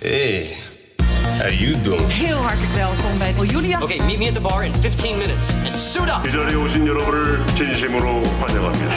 [0.00, 0.46] Hey,
[1.38, 2.12] how you doing?
[2.12, 3.82] Heel hartelijk welkom bij Julia.
[3.82, 6.26] Okay, meet me at the bar in 15 minutes and suit up.
[6.28, 8.94] 이 자리에 오신 여러분을 진심으로 환영합니다.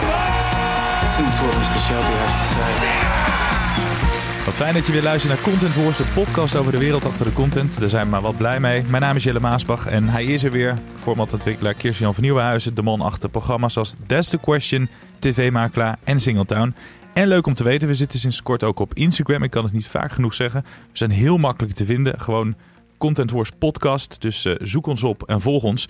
[4.46, 7.26] Wat fijn dat je weer luistert naar Content Wars, de podcast over de wereld achter
[7.26, 7.80] de content.
[7.80, 8.84] Daar zijn we maar wat blij mee.
[8.88, 10.78] Mijn naam is Jelle Maasbach en hij is er weer.
[11.02, 16.76] Formatontwikkelaar Kirsten-Jan van Nieuwenhuizen, de man achter programma's als That's the Question, TV-makelaar en Singletown.
[17.19, 19.43] En leuk om te weten, we zitten sinds kort ook op Instagram.
[19.43, 20.63] Ik kan het niet vaak genoeg zeggen.
[20.65, 20.69] We
[20.99, 22.21] zijn heel makkelijk te vinden.
[22.21, 22.55] Gewoon
[22.99, 24.21] Content Wars podcast.
[24.21, 25.87] Dus eh, zoek ons op en volg ons.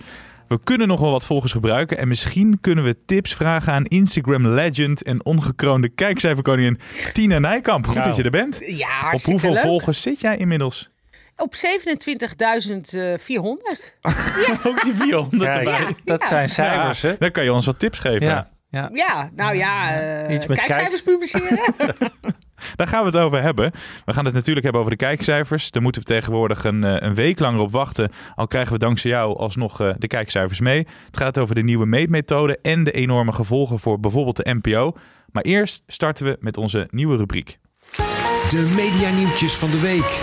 [0.47, 1.97] We kunnen nog wel wat volgers gebruiken.
[1.97, 6.79] En misschien kunnen we tips vragen aan Instagram legend en ongekroonde kijkcijferkoningin
[7.13, 7.85] Tina Nijkamp.
[7.87, 8.59] Goed dat je er bent.
[8.65, 9.61] Ja, Op hoeveel leuk.
[9.61, 10.89] volgers zit jij inmiddels?
[11.35, 11.59] Op 27.400.
[14.63, 15.95] Ook die 400 Kijk, erbij.
[16.03, 17.15] dat zijn cijfers, hè?
[17.19, 18.47] Dan kan je ons wat tips geven.
[18.69, 19.29] Ja, ja.
[19.35, 21.31] Nou ja, eh Iets met kijkcijfers kijks.
[21.31, 21.95] publiceren.
[22.75, 23.71] Daar gaan we het over hebben.
[24.05, 25.71] We gaan het natuurlijk hebben over de kijkcijfers.
[25.71, 28.11] Daar moeten we tegenwoordig een, eh, een week langer op wachten.
[28.35, 30.87] Al krijgen we dankzij jou alsnog eh, de kijkcijfers mee.
[31.05, 34.93] Het gaat over de nieuwe meetmethode en de enorme gevolgen voor bijvoorbeeld de NPO.
[35.31, 37.59] Maar eerst starten we met onze nieuwe rubriek.
[38.49, 40.19] De medianieuwtjes van de week.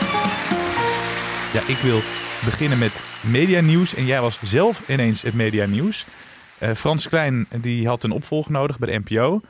[1.52, 2.00] Ja, ik wil
[2.44, 3.94] beginnen met media nieuws.
[3.94, 5.66] En jij was zelf ineens het media
[6.58, 9.40] Eh, Frans Klein die had een opvolger nodig bij de NPO.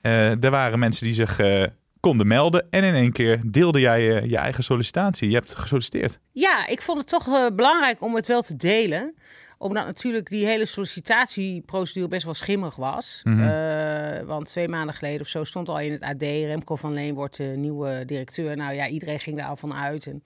[0.00, 1.64] Eh er waren mensen die zich eh,
[2.00, 2.66] konden melden.
[2.70, 5.28] En in één keer deelde jij je eigen sollicitatie.
[5.28, 6.18] Je hebt gesolliciteerd.
[6.32, 9.14] ja, ik vond het toch belangrijk om het wel te delen.
[9.62, 13.22] Omdat natuurlijk die hele sollicitatieprocedure best wel schimmig was.
[13.24, 16.22] Eh, want twee maanden geleden of zo stond al in het AD...
[16.22, 18.56] Remco van Leen wordt de nieuwe directeur.
[18.56, 20.06] Nou ja, iedereen ging daar al van uit.
[20.06, 20.22] En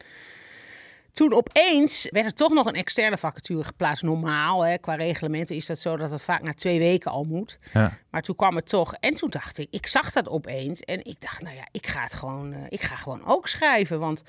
[1.14, 4.02] toen opeens werd er toch nog een externe vacature geplaatst.
[4.02, 7.58] Normaal, hè, qua reglementen is dat zo dat het vaak na twee weken al moet.
[7.72, 7.92] Ja.
[8.10, 8.94] Maar toen kwam het toch.
[9.00, 10.80] En toen dacht ik, ik zag dat opeens.
[10.80, 13.98] En ik dacht, nou ja, ik ga het gewoon, eh, ik ga gewoon ook schrijven.
[14.00, 14.22] Want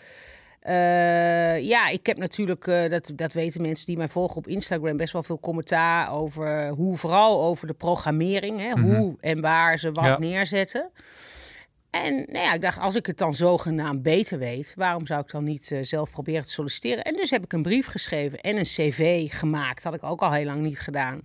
[0.59, 4.97] eh, ja, ik heb natuurlijk, eh, dat, dat weten mensen die mij volgen op Instagram,
[4.97, 8.59] best wel veel commentaar over hoe, vooral over de programmering.
[8.59, 10.19] Hè, Hoe en waar ze wat Ja.
[10.19, 10.89] neerzetten.
[12.03, 15.31] En nou ja, ik dacht, als ik het dan zogenaamd beter weet, waarom zou ik
[15.31, 17.03] dan niet eh, zelf proberen te solliciteren?
[17.03, 19.83] En dus heb ik een brief geschreven en een cv gemaakt.
[19.83, 21.21] Dat had ik ook al heel lang niet gedaan.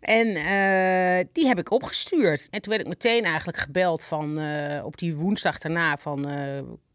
[0.00, 2.48] En eh, die heb ik opgestuurd.
[2.50, 6.28] En toen werd ik meteen eigenlijk gebeld van eh, op die woensdag daarna van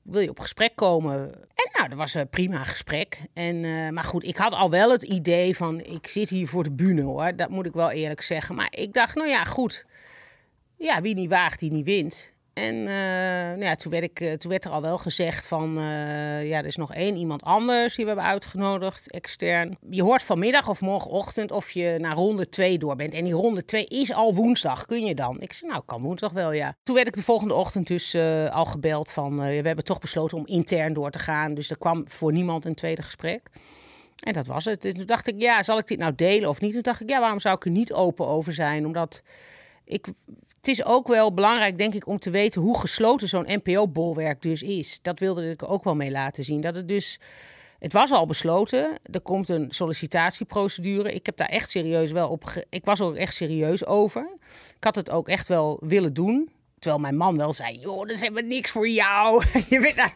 [0.01, 1.33] wil je op gesprek komen?
[1.33, 3.21] En nou, dat was een prima gesprek.
[3.33, 3.61] En,
[3.93, 7.01] maar goed, ik had al wel het idee van ik zit hier voor de bühne
[7.01, 7.35] hoor.
[7.35, 8.55] Dat moet ik wel eerlijk zeggen.
[8.55, 9.85] Maar ik dacht, nou ja, goed.
[10.77, 12.35] Ja, wie niet waagt, die niet wint.
[12.57, 12.93] En eh,
[13.47, 16.57] nou ja, toen, werd ik, eh, toen werd er al wel gezegd van, eh, ja,
[16.57, 19.77] er is nog één iemand anders die we hebben uitgenodigd, extern.
[19.89, 23.13] Je hoort vanmiddag of morgenochtend of je naar ronde 2 door bent.
[23.13, 25.41] En die ronde 2 is al woensdag, kun je dan?
[25.41, 26.75] Ik zei, nou, kan woensdag wel, ja.
[26.83, 28.15] Toen werd ik de volgende ochtend dus
[28.51, 31.53] al gebeld van, we hebben toch besloten om intern door te gaan.
[31.53, 33.41] Dus er kwam voor niemand een tweede gesprek.
[34.23, 34.81] En dat was het.
[34.81, 36.73] Dus toen dacht ik, ja, zal ik dit nou delen of niet?
[36.73, 38.85] Toen dacht ik, ja, waarom zou ik er niet open over zijn?
[38.85, 39.21] Omdat
[39.87, 40.07] ik,
[40.55, 44.63] het is ook wel belangrijk, denk ik, om te weten hoe gesloten zo'n NPO-bolwerk dus
[44.63, 44.99] is.
[45.01, 46.61] Dat wilde ik ook wel mee laten zien.
[46.61, 47.19] Dat het dus.
[47.79, 48.97] Het was al besloten.
[49.11, 51.13] Er komt een sollicitatieprocedure.
[51.13, 52.63] Ik heb daar echt serieus wel op.
[52.69, 54.29] Ik was er ook echt serieus over.
[54.75, 56.49] Ik had het ook echt wel willen doen.
[56.87, 59.43] Terwijl mijn man wel zei: joh, dat is helemaal niks voor jou.
[59.69, 60.11] Je bent na,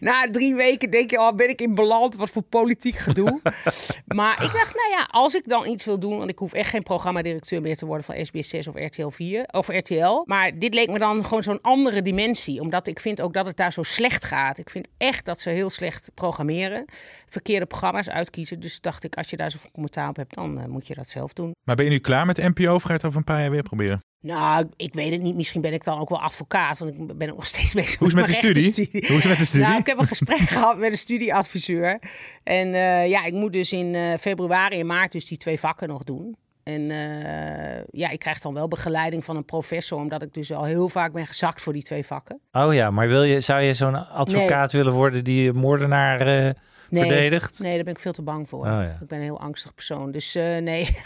[0.00, 2.16] na drie weken denk je: oh, ben ik in beland?
[2.16, 3.40] Wat voor politiek gedoe.
[4.06, 6.70] maar ik dacht: nou ja, als ik dan iets wil doen, want ik hoef echt
[6.70, 10.22] geen programmadirecteur meer te worden van SBS 6 of RTL 4 of RTL.
[10.24, 13.56] Maar dit leek me dan gewoon zo'n andere dimensie, omdat ik vind ook dat het
[13.56, 14.58] daar zo slecht gaat.
[14.58, 16.84] Ik vind echt dat ze heel slecht programmeren,
[17.28, 18.60] verkeerde programma's uitkiezen.
[18.60, 21.08] Dus dacht ik: als je daar zoveel commentaar op hebt, dan eh, moet je dat
[21.08, 21.54] zelf doen.
[21.64, 23.50] Maar ben je nu klaar met NPO of ga je het over een paar jaar
[23.50, 24.02] weer proberen?
[24.24, 25.34] Nou, ik weet het niet.
[25.34, 26.78] Misschien ben ik dan ook wel advocaat.
[26.78, 28.88] Want ik ben nog steeds bezig Hoe is met de studie?
[28.90, 29.66] Hoe is het met de studie?
[29.66, 31.98] Nou, ik heb een gesprek gehad met een studieadviseur.
[32.42, 35.88] En eh, ja, ik moet dus in eh, februari en maart dus die twee vakken
[35.88, 36.36] nog doen.
[36.64, 40.64] En eh, ja, ik krijg dan wel begeleiding van een professor, omdat ik dus al
[40.64, 42.40] heel vaak ben gezakt voor die twee vakken.
[42.52, 46.50] Oh ja, maar wil je, zou je zo'n advocaat willen worden die moordenaar eh,
[46.90, 47.58] Nee, verdedigd?
[47.58, 48.60] Nee, daar ben ik veel te bang voor.
[48.66, 48.98] Oh, ja.
[49.00, 50.12] Ik ben een heel angstig persoon.
[50.12, 50.88] Dus eh, nee,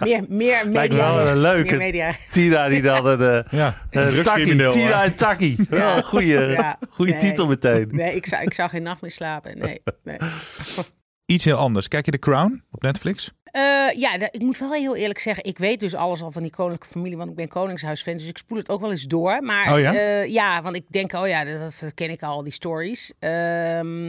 [0.00, 0.70] meer, meer media.
[0.72, 2.14] Lijkt wel een leuke.
[2.30, 3.44] Tina die dan een...
[3.44, 4.70] eh, Ja, Taki, drugscrimineel.
[4.70, 5.56] Tina en Taki.
[5.68, 6.78] Wel een goede, Ja.
[6.90, 7.20] goede Nee.
[7.20, 7.88] titel meteen.
[7.92, 9.58] Nee, ik zou, ik zou geen nacht meer slapen.
[9.58, 10.16] Nee, nee.
[11.26, 11.88] Iets heel anders.
[11.88, 13.32] Kijk je The Crown op Netflix?
[13.50, 13.62] Eh,
[13.96, 16.88] ja, ik moet wel heel eerlijk zeggen, ik weet dus alles al van die koninklijke
[16.98, 19.42] familie, want ik ben koningshuisfan, dus ik spoel het ook wel eens door.
[19.42, 19.94] Maar Oh ja?
[19.94, 23.12] eh, ja, want ik denk, oh ja, dat, dat ken ik al, die stories.
[23.18, 24.04] Ehm,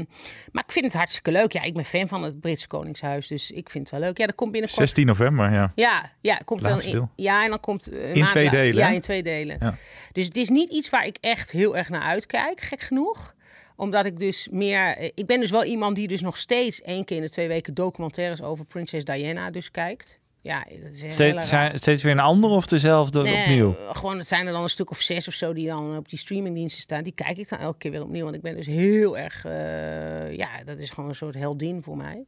[0.52, 1.52] maar ik vind het hartstikke leuk.
[1.52, 4.18] Ja, ik ben fan van het Britse koningshuis, dus ik vind het wel leuk.
[4.18, 4.82] Ja, dat komt binnenkort.
[4.82, 5.72] 16 november, ja.
[5.76, 7.10] Ja, ja, komt Laatste dan deel.
[7.16, 9.58] in, ja, en dan komt eh, In twee delen, Ja, in twee delen.
[9.60, 9.76] Ja.
[10.12, 13.34] Dus het is niet iets waar ik echt heel erg naar uitkijk, gek genoeg
[13.80, 14.98] omdat ik dus meer.
[14.98, 17.48] eh, Ik ben dus wel iemand die dus nog steeds één keer in de twee
[17.48, 20.20] weken documentaires over prinses Diana dus kijkt.
[20.42, 23.76] Ja, dat is Steeds, zijn- steeds weer een ander of dezelfde Nee, opnieuw?
[23.76, 26.10] eh, Gewoon, het zijn er dan een stuk of zes of zo die dan op
[26.10, 27.04] die streamingdiensten staan.
[27.04, 28.24] Die kijk ik dan elke keer weer opnieuw.
[28.24, 31.98] Want ik ben dus heel erg, eh, ja, dat is gewoon een soort heldin voor
[31.98, 32.26] mij.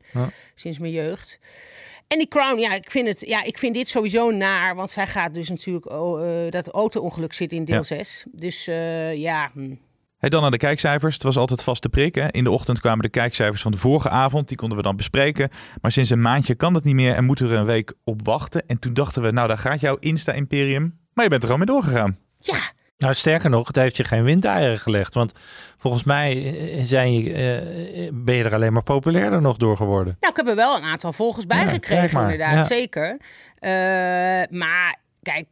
[0.55, 1.39] Sinds mijn jeugd.
[2.07, 4.75] En die Crown, ja, ik vind, het, ja, ik vind dit sowieso naar.
[4.75, 7.83] Want zij gaat dus natuurlijk, oh, dat auto-ongeluk zit in deel Ja.
[7.83, 8.25] 6.
[8.31, 8.65] Dus
[9.13, 9.73] ja, hm.
[10.21, 11.13] Hey, dan naar de kijkcijfers.
[11.13, 12.15] Het was altijd vaste prik.
[12.15, 12.27] Hè?
[12.31, 14.47] In de ochtend kwamen de kijkcijfers van de vorige avond.
[14.47, 15.49] Die konden we dan bespreken.
[15.81, 18.25] Maar sinds een maandje kan dat niet meer en moeten we er een week op
[18.25, 18.63] wachten.
[18.67, 20.99] En toen dachten we, nou daar gaat jouw Insta-imperium.
[21.13, 22.17] Maar je bent er gewoon mee doorgegaan.
[22.39, 22.59] ja,
[22.97, 25.13] Nou, sterker nog, het heeft je geen windeieren gelegd.
[25.13, 25.33] Want
[25.77, 30.17] volgens mij eh, zijn je, eh, ben je er alleen maar populairder nog door geworden.
[30.19, 32.63] Nou, ik heb er wel een aantal volgers bij Ja, gekregen, inderdaad, Ja.
[32.63, 33.17] zeker.
[33.59, 33.71] Eh,
[34.59, 35.47] maar kijk,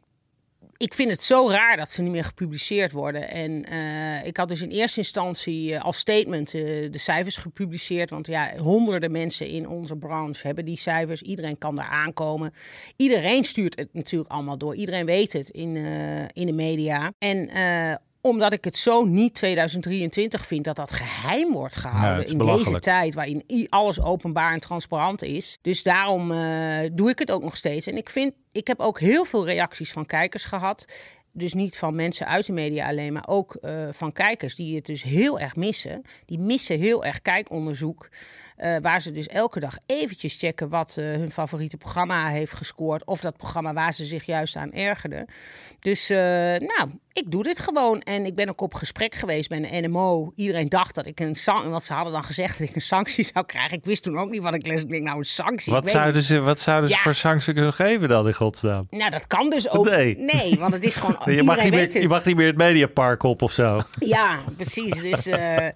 [0.80, 3.30] ik vind het zo raar dat ze niet meer gepubliceerd worden.
[3.30, 8.10] En eh, ik had dus in eerste instantie eh, als statement eh, de cijfers gepubliceerd.
[8.10, 11.22] Want ja, honderden mensen in onze branche hebben die cijfers.
[11.22, 12.52] Iedereen kan daar aankomen.
[12.96, 14.74] Iedereen stuurt het natuurlijk allemaal door.
[14.74, 15.76] Iedereen weet het in,
[16.32, 17.12] in de media.
[17.18, 17.50] En
[18.20, 23.14] omdat ik het zo niet 2023 vind dat dat geheim wordt gehouden in deze tijd
[23.14, 25.58] waarin alles openbaar en transparant is.
[25.62, 26.38] Dus daarom eh,
[26.92, 27.86] doe ik het ook nog steeds.
[27.86, 30.84] En ik vind, ik heb ook heel veel reacties van kijkers gehad.
[31.32, 34.86] Dus niet van mensen uit de media alleen, maar ook eh, van kijkers die het
[34.86, 36.02] dus heel erg missen.
[36.26, 38.08] Die missen heel erg kijkonderzoek.
[38.56, 43.04] eh, waar ze dus elke dag eventjes checken wat hun favoriete programma heeft gescoord.
[43.04, 45.26] Of dat programma waar ze zich juist aan ergerden.
[45.80, 48.00] Dus nou, ik doe dit gewoon.
[48.00, 50.32] En ik ben ook op gesprek geweest bij een NMO.
[50.34, 51.70] Iedereen dacht dat ik een sanctie...
[51.70, 53.76] Want ze hadden dan gezegd dat ik een sanctie zou krijgen.
[53.76, 54.82] Ik wist toen ook niet wat ik les.
[54.82, 55.72] Ik denk, nou, een sanctie.
[55.72, 56.24] Wat zouden, niet.
[56.24, 58.86] ze, wat zouden ze voor sanctie kunnen geven dan in godsnaam?
[58.90, 59.84] Nou, dat kan dus ook.
[59.84, 60.56] Nee.
[60.58, 61.18] want het is gewoon...
[61.34, 61.92] Je mag, niet meer, het.
[61.92, 63.80] je mag niet meer het Mediapark op of zo.
[63.98, 65.02] Ja, precies.
[65.02, 65.68] Dus, eh,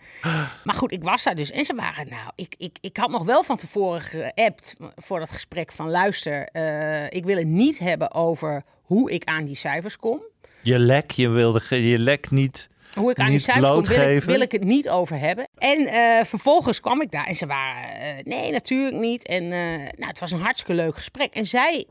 [0.65, 1.51] maar goed, ik was daar dus.
[1.51, 5.31] En ze waren, nou, ik, ik, ik had nog wel van tevoren geappt voor dat
[5.31, 9.97] gesprek van luister, eh, ik wil het niet hebben over hoe ik aan die cijfers
[9.97, 10.23] kom.
[10.65, 12.71] Je lek, je wilde je lek niet.
[12.95, 15.49] Hoe ik aan die cijfers kom, wil ik, wil ik het niet over hebben.
[15.59, 19.27] En eh, vervolgens kwam ik daar en ze waren, eh, nee, natuurlijk niet.
[19.27, 21.35] En eh, nou, het was een hartstikke leuk gesprek.
[21.35, 21.87] En zij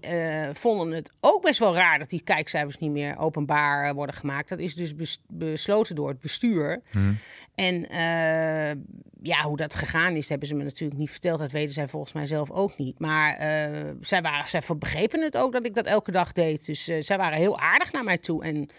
[0.53, 4.49] vonden het ook best wel raar dat die kijkcijfers niet meer openbaar worden gemaakt.
[4.49, 6.81] Dat is dus bes- besloten door het bestuur.
[7.55, 8.71] En eh,
[9.23, 11.39] ja, hoe dat gegaan is, hebben ze me natuurlijk niet verteld.
[11.39, 12.99] Dat weten zij volgens mij zelf ook niet.
[12.99, 16.65] Maar eh, zij, waren, zij begrepen het ook dat ik dat elke dag deed.
[16.65, 18.43] Dus eh, zij waren heel aardig naar mij toe.
[18.43, 18.69] En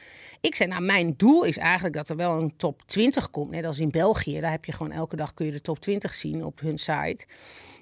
[0.41, 3.51] ik zei, nou, mijn doel is eigenlijk dat er wel een top 20 komt.
[3.51, 4.41] Net als in België.
[4.41, 7.27] Daar heb je gewoon elke dag kun je de top 20 zien op hun site.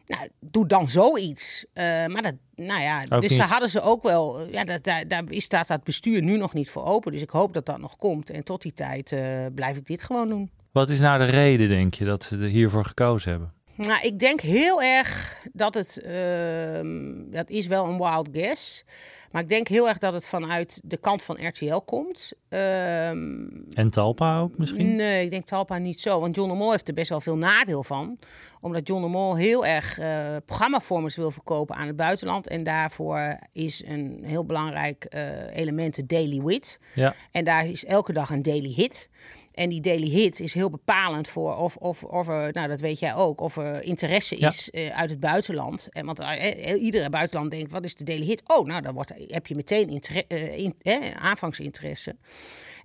[0.06, 1.65] Nou, doe dan zoiets.
[1.73, 4.49] Eh, maar dat, nou ja, Ook dus daar hadden ze ook wel.
[4.49, 7.12] Ja, dat, daar, daar staat dat bestuur nu nog niet voor open.
[7.12, 8.31] Dus ik hoop dat dat nog komt.
[8.31, 9.15] En tot die tijd
[9.55, 10.50] blijf ik dit gewoon doen.
[10.72, 13.52] Wat is nou de reden, denk je, dat ze er hiervoor gekozen hebben?
[13.76, 16.00] Nou, ik denk heel erg dat het.
[16.00, 18.84] ehm, dat is wel een wild guess.
[19.31, 22.32] Maar ik denk heel erg dat het vanuit de kant van RTL komt.
[22.48, 24.96] Ehm, En Talpa ook misschien?
[24.96, 26.20] Nee, ik denk Talpa niet zo.
[26.20, 28.19] Want John de Mol heeft er best wel veel nadeel van.
[28.60, 32.48] Omdat John de Mol heel erg eh programmavormers wil verkopen aan het buitenland.
[32.48, 36.79] En daarvoor is een heel belangrijk eh, element de daily wit.
[36.94, 37.14] Ja.
[37.31, 39.10] En daar is elke dag een daily hit.
[39.53, 42.99] En die daily hit is heel bepalend voor of, of, of er, nou dat weet
[42.99, 45.89] jij ook, of er interesse is eh, uit het buitenland.
[45.91, 48.43] En want eh, eh, iedere buitenland denkt, wat is de daily hit?
[48.49, 52.17] Oh, nou dan wordt, heb je meteen inter- eh, in- eh, aanvangsinteresse.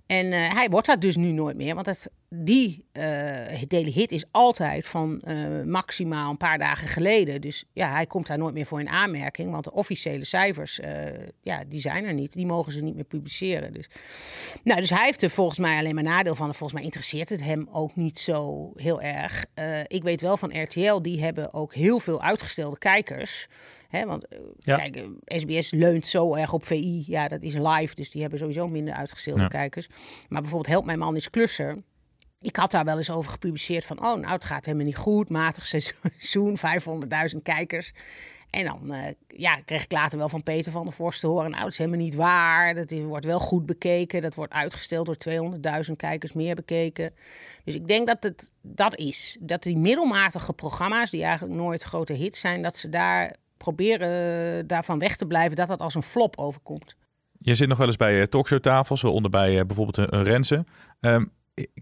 [0.06, 4.24] En hij wordt dat dus nu nooit meer, want het, die eh daily hit is
[4.30, 7.40] altijd van eh, maximaal een paar dagen geleden.
[7.40, 11.26] Dus ja, hij komt daar nooit meer voor in aanmerking, want de officiële cijfers, eh,
[11.40, 12.32] ja, die zijn er niet.
[12.32, 13.72] Die mogen ze niet meer publiceren.
[13.72, 13.88] Dus,
[14.64, 16.48] nou, dus hij heeft er volgens mij alleen maar nadeel van.
[16.48, 19.44] En volgens mij interesseert het hem ook niet zo heel erg.
[19.86, 23.46] Ik weet wel van RTL, die hebben ook heel veel uitgestelde kijkers.
[23.88, 24.26] Hè, want
[24.58, 24.76] Ja.
[24.76, 27.04] kijk, SBS leunt zo erg op VI.
[27.06, 29.48] Ja, dat is live, dus die hebben sowieso minder uitgestelde Ja.
[29.48, 29.86] kijkers.
[30.28, 31.82] Maar bijvoorbeeld Help Mijn Man is Klusser.
[32.40, 35.30] Ik had daar wel eens over gepubliceerd van, oh, nou, het gaat helemaal niet goed,
[35.30, 36.58] matig seizoen,
[37.32, 37.92] 500.000 kijkers.
[38.50, 41.50] En dan eh, ja, kreeg ik later wel van Peter van der Vorst te horen,
[41.50, 42.74] nou, dat is helemaal niet waar.
[42.74, 45.52] Dat is, wordt wel goed bekeken, dat wordt uitgesteld door
[45.86, 47.12] 200.000 kijkers meer bekeken.
[47.64, 49.36] Dus ik denk dat het dat is.
[49.40, 54.98] Dat die middelmatige programma's, die eigenlijk nooit grote hits zijn, dat ze daar proberen daarvan
[54.98, 56.96] weg te blijven, dat dat als een flop overkomt.
[57.38, 60.64] Je zit nog wel eens bij uh, talkshowtafels, waaronder bij bijvoorbeeld een, Renze.
[61.00, 61.32] Um,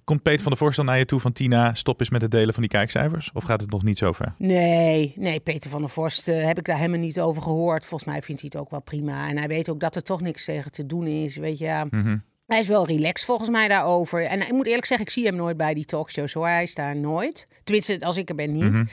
[0.05, 2.55] komt Peter van der Voorstel naar je toe van Tina, stop eens met het delen
[2.55, 3.31] van die kijkcijfers?
[3.33, 4.35] Of gaat het nog niet zo ver?
[4.39, 7.87] Nee, nee, Peter van der Vorst uh, heb ik daar helemaal niet over gehoord.
[7.87, 9.29] Volgens mij vindt hij het ook wel prima.
[9.29, 11.37] En hij weet ook dat er toch niks tegen te doen is.
[11.37, 11.85] Weet je, ja.
[11.85, 12.23] Mm -hmm.
[12.47, 14.25] Hij is wel relaxed volgens mij daarover.
[14.25, 16.47] En ik moet eerlijk zeggen, ik zie hem nooit bij die talkshows hoor.
[16.47, 17.47] Hij is daar nooit.
[17.65, 18.63] Tenminste, als ik er ben niet.
[18.63, 18.87] Mm -hmm.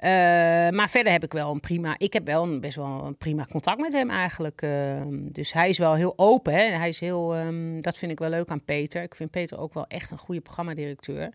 [0.00, 1.94] uh, maar verder heb ik wel een prima...
[1.98, 4.62] Ik heb wel een, best wel een prima contact met hem eigenlijk.
[4.62, 6.52] Uh, dus hij is wel heel open.
[6.52, 6.60] Hè?
[6.60, 7.36] Hij is heel...
[7.36, 9.02] Um, dat vind ik wel leuk aan Peter.
[9.02, 11.32] Ik vind Peter ook wel echt een goede programmadirecteur.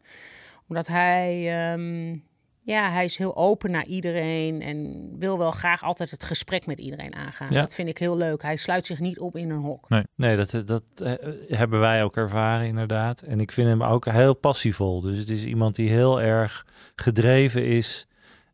[0.67, 1.73] Omdat hij...
[1.73, 2.23] Um,
[2.65, 6.79] ja, hij is heel open naar iedereen en wil wel graag altijd het gesprek met
[6.79, 7.53] iedereen aangaan.
[7.53, 7.61] Ja.
[7.61, 8.41] Dat vind ik heel leuk.
[8.41, 9.89] Hij sluit zich niet op in een hok.
[9.89, 11.11] Nee, nee dat, dat uh,
[11.47, 13.21] hebben wij ook ervaren inderdaad.
[13.21, 15.01] En ik vind hem ook heel passievol.
[15.01, 16.65] Dus het is iemand die heel erg
[16.95, 18.07] gedreven is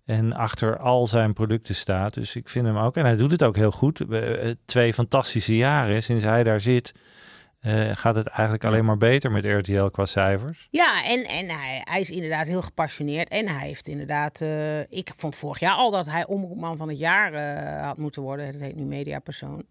[0.06, 2.14] en achter al zijn producten staat.
[2.14, 4.02] Dus ik vind hem ook, en hij doet het ook heel goed.
[4.66, 6.94] Twee fantastische jaren sinds hij daar zit.
[7.62, 10.68] Uh, gaat het eigenlijk alleen maar beter met RTL qua cijfers?
[10.72, 13.30] Ja, en, en hij, hij is inderdaad heel gepassioneerd.
[13.30, 14.42] En hij heeft inderdaad...
[14.42, 18.22] Uh, ik vond vorig jaar al dat hij omroepman van het jaar uh, had moeten
[18.22, 18.52] worden.
[18.52, 19.66] Dat heet nu mediapersoon.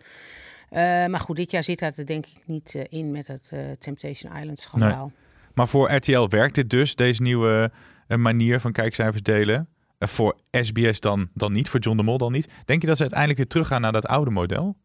[0.71, 4.59] maar goed, dit jaar zit dat er denk ik niet in met het Temptation Island
[4.59, 5.07] schandaal.
[5.07, 5.16] Nee.
[5.54, 7.71] Maar voor RTL werkt dit dus, deze nieuwe
[8.09, 9.68] manier van kijkcijfers delen?
[9.99, 12.49] voor SBS dan, dan niet, voor John de Mol dan niet.
[12.64, 14.76] Denk je dat ze uiteindelijk weer teruggaan naar dat oude model?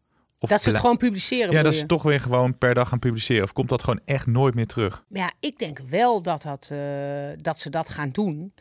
[0.44, 1.52] Of dat ze het gewoon publiceren.
[1.52, 3.42] Ja, dat ze toch weer gewoon per dag gaan publiceren.
[3.42, 5.04] Of komt dat gewoon echt nooit meer terug?
[5.08, 6.78] Ja, ik denk wel dat, dat, uh,
[7.40, 8.52] dat ze dat gaan doen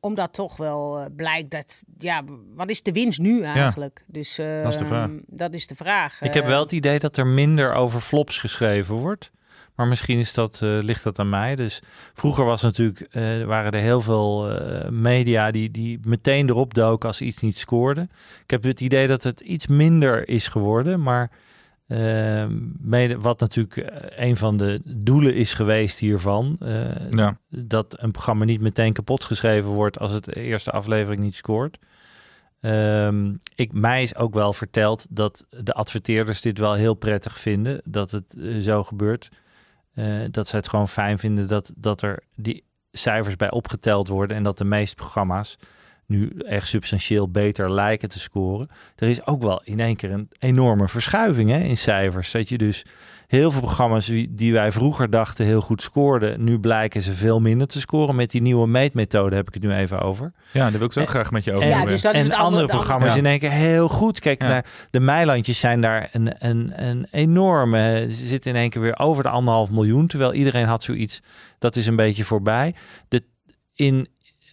[0.00, 4.04] omdat toch wel uh, blijkt dat, ja, wat is de winst nu eigenlijk?
[4.06, 5.10] Ja, dus uh, dat is de vraag.
[5.26, 6.20] Dat is de vraag.
[6.20, 9.30] Ik heb wel het idee dat er minder over flops geschreven wordt.
[9.78, 11.56] Maar misschien is dat, uh, ligt dat aan mij.
[11.56, 11.82] Dus
[12.14, 17.08] vroeger was natuurlijk, uh, waren er heel veel uh, media die, die meteen erop doken
[17.08, 18.08] als iets niet scoorde.
[18.42, 21.02] Ik heb het idee dat het iets minder is geworden.
[21.02, 21.30] Maar
[22.78, 26.58] mede, wat natuurlijk een van de doelen is geweest hiervan.
[27.10, 27.38] Ja.
[27.50, 31.78] Dat een programma niet meteen kapot geschreven wordt als het de eerste aflevering niet scoort.
[32.60, 37.80] Um, ik, mij is ook wel verteld dat de adverteerders dit wel heel prettig vinden.
[37.84, 39.28] Dat het zo gebeurt.
[39.98, 44.36] Uh, dat ze het gewoon fijn vinden dat, dat er die cijfers bij opgeteld worden
[44.36, 45.56] en dat de meeste programma's
[46.08, 48.68] nu echt substantieel beter lijken te scoren.
[48.96, 52.30] Er is ook wel in één keer een enorme verschuiving hè, in cijfers.
[52.30, 52.84] Dat je dus
[53.26, 57.66] heel veel programma's die wij vroeger dachten heel goed scoorden, nu blijken ze veel minder
[57.66, 58.14] te scoren.
[58.14, 60.32] Met die nieuwe meetmethode heb ik het nu even over.
[60.52, 62.18] Ja, daar wil ik zo ook graag met je over en, ja, dus dat is
[62.18, 63.18] en het andere, andere, programma's ja.
[63.18, 64.20] in één keer heel goed.
[64.20, 64.48] Kijk Ja.
[64.48, 68.98] naar de Meilandjes zijn daar een, een, een enorme, ze zitten in één keer weer
[68.98, 70.06] over de anderhalf miljoen.
[70.06, 71.20] Terwijl iedereen had zoiets,
[71.58, 72.74] dat is een beetje voorbij.
[73.08, 73.22] De,
[73.74, 74.08] in,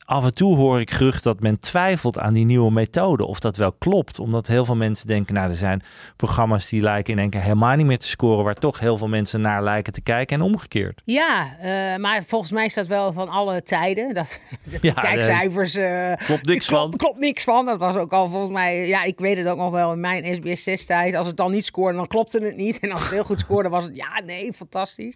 [0.05, 3.25] af en toe hoor ik gerucht dat men twijfelt aan die nieuwe methode.
[3.25, 4.19] Of dat wel klopt.
[4.19, 5.83] Omdat heel veel mensen denken, nou er zijn
[6.15, 8.43] programma's die lijken in één keer helemaal niet meer te scoren.
[8.43, 11.01] Waar toch heel veel mensen naar lijken te kijken en omgekeerd.
[11.05, 14.13] Ja, uh, maar volgens mij is dat wel van alle tijden.
[14.13, 15.75] Dat de Ja, kijkcijfers.
[15.75, 16.97] Uh, Klopt niks klopt, van.
[16.97, 17.65] Klopt niks van.
[17.65, 18.87] Dat was ook al volgens mij.
[18.87, 21.15] Ja, ik weet het ook nog wel in mijn SBS 6 tijd.
[21.15, 22.79] Als het dan niet scoorde, dan klopte het niet.
[22.85, 25.13] En als het heel goed scoorde, was het ja, nee, fantastisch.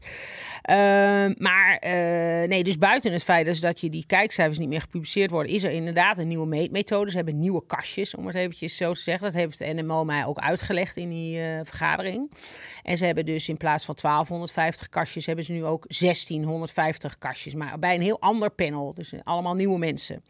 [0.70, 0.76] Uh,
[1.38, 1.92] maar uh,
[2.48, 5.64] nee, dus buiten het feit dus dat je die kijkcijfers niet meer gepubliceerd worden, is
[5.64, 7.10] er inderdaad een nieuwe meetmethode.
[7.10, 9.26] Ze hebben nieuwe kastjes, om het eventjes zo te zeggen.
[9.26, 12.32] Dat heeft de NMO mij ook uitgelegd in die uh, vergadering.
[12.84, 17.54] En ze hebben dus in plaats van 1250 kastjes, hebben ze nu ook 1650 kastjes.
[17.54, 18.94] Maar bij een heel ander panel.
[18.94, 20.24] Dus allemaal nieuwe mensen.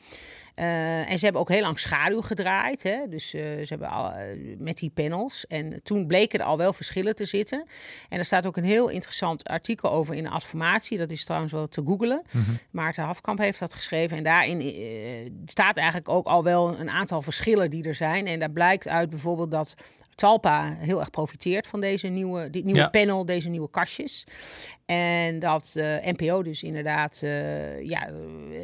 [0.59, 2.83] Uh, en ze hebben ook heel lang schaduw gedraaid.
[2.83, 3.07] Hè?
[3.09, 5.47] Dus uh, ze hebben al, uh, met die panels.
[5.47, 7.65] En toen bleken er al wel verschillen te zitten.
[8.09, 10.97] En er staat ook een heel interessant artikel over in de Adformatie.
[10.97, 12.21] Dat is trouwens wel te googlen.
[12.31, 12.57] Mm -hmm.
[12.71, 14.17] Maarten Hafkamp heeft dat geschreven.
[14.17, 14.61] En daarin
[15.45, 18.27] staat eigenlijk ook al wel een aantal verschillen die er zijn.
[18.27, 19.75] En daar blijkt uit bijvoorbeeld dat
[20.19, 22.87] Talpa heel erg profiteert van deze nieuwe, dit nieuwe Ja.
[22.87, 24.23] panel, deze nieuwe kastjes.
[24.85, 28.09] En dat uh, NPO dus inderdaad uh, ja,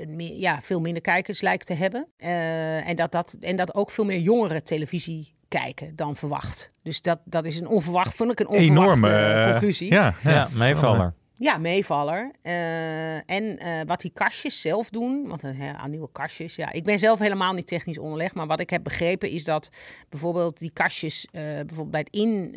[0.07, 2.07] meer, ja, veel minder kijkers lijkt te hebben.
[2.17, 6.71] Uh, en, dat dat, en dat ook veel meer jongeren televisie kijken dan verwacht.
[6.83, 9.91] Dus dat, dat is een onverwacht, vond ik een onverwachte Enorme, conclusie.
[9.91, 11.13] Ja, Ja, meevaller.
[11.37, 12.31] Ja, meevaller.
[12.41, 16.55] Eh, en eh, wat die kastjes zelf doen, want uh, aan nieuwe kastjes.
[16.55, 19.69] Ja, ik ben zelf helemaal niet technisch onderlegd, maar wat ik heb begrepen is dat
[20.09, 22.55] bijvoorbeeld die kastjes, bijvoorbeeld bij het in,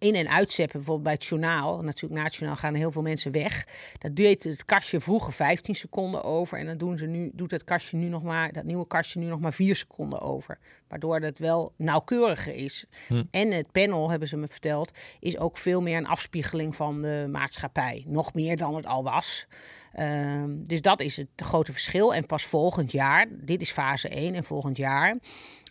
[0.00, 3.66] in- en uitzetten, bijvoorbeeld bij het journaal, natuurlijk nationaal gaan heel veel mensen weg.
[3.98, 7.64] Dat deed het kastje vroeger 15 seconden over en dan doen ze nu, doet het
[7.64, 10.58] kastje nu nog maar, dat nieuwe kastje nu nog maar 4 seconden over.
[10.88, 12.84] Waardoor het wel nauwkeuriger is.
[13.06, 13.22] Hm.
[13.30, 14.90] En het panel, hebben ze me verteld,
[15.20, 18.04] is ook veel meer een afspiegeling van de maatschappij.
[18.06, 19.46] Nog meer dan het al was.
[19.92, 22.14] Ehm, dus dat is het grote verschil.
[22.14, 25.16] En pas volgend jaar, dit is fase 1 en volgend jaar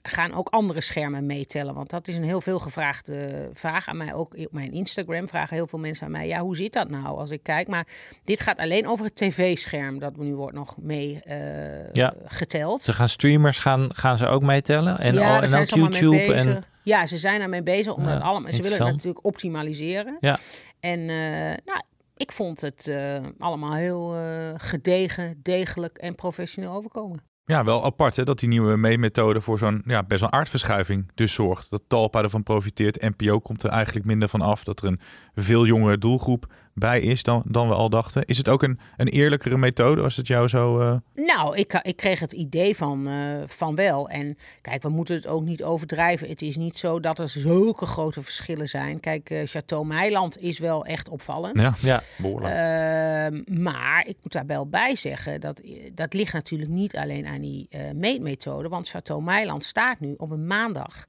[0.01, 1.73] gaan ook andere schermen meetellen.
[1.73, 4.13] Want dat is een heel veel gevraagde vraag aan mij.
[4.13, 6.27] Ook op mijn Instagram vragen heel veel mensen aan mij...
[6.27, 7.67] ja, hoe zit dat nou als ik kijk?
[7.67, 7.87] Maar
[8.23, 9.99] dit gaat alleen over het tv-scherm...
[9.99, 12.13] dat nu wordt nog mee eh, Ja.
[12.25, 12.81] geteld.
[12.81, 14.99] Ze gaan streamers, gaan, gaan ze ook meetellen?
[14.99, 16.33] En, ja, al- daar en ook YouTube?
[16.33, 18.51] En, Ja, ze zijn ermee bezig om Ja, dat allemaal.
[18.53, 20.17] Ze willen het natuurlijk optimaliseren.
[20.19, 20.37] ja.
[20.79, 21.81] En eh, nou,
[22.17, 24.15] ik vond het eh, allemaal heel
[24.57, 27.27] gedegen, degelijk en professioneel overkomen.
[27.49, 31.33] Ja, wel apart hè, dat die nieuwe meetmethode voor zo'n ja, best wel aardverschuiving dus
[31.33, 31.69] zorgt.
[31.69, 33.01] Dat Talpa ervan profiteert.
[33.01, 34.63] NPO komt er eigenlijk minder van af.
[34.63, 34.99] Dat er een
[35.35, 38.25] veel jongere doelgroep bij is dan, dan we al dachten.
[38.25, 40.79] Is het ook een, een eerlijkere methode als het jou zo...
[40.79, 43.13] eh, Nou, ik, ik kreeg het idee van, eh,
[43.45, 44.09] van wel.
[44.09, 46.29] En kijk, we moeten het ook niet overdrijven.
[46.29, 48.99] Het is niet zo dat er zulke grote verschillen zijn.
[48.99, 51.57] Kijk, eh Chateau Meiland is wel echt opvallend.
[51.59, 52.01] ja, ja.
[52.17, 52.53] behoorlijk.
[52.53, 55.61] Ehm, maar ik moet daar wel bij zeggen, dat,
[55.93, 58.69] dat ligt natuurlijk niet alleen aan die eh, meetmethode.
[58.69, 61.05] Want Chateau Meiland staat nu op een maandag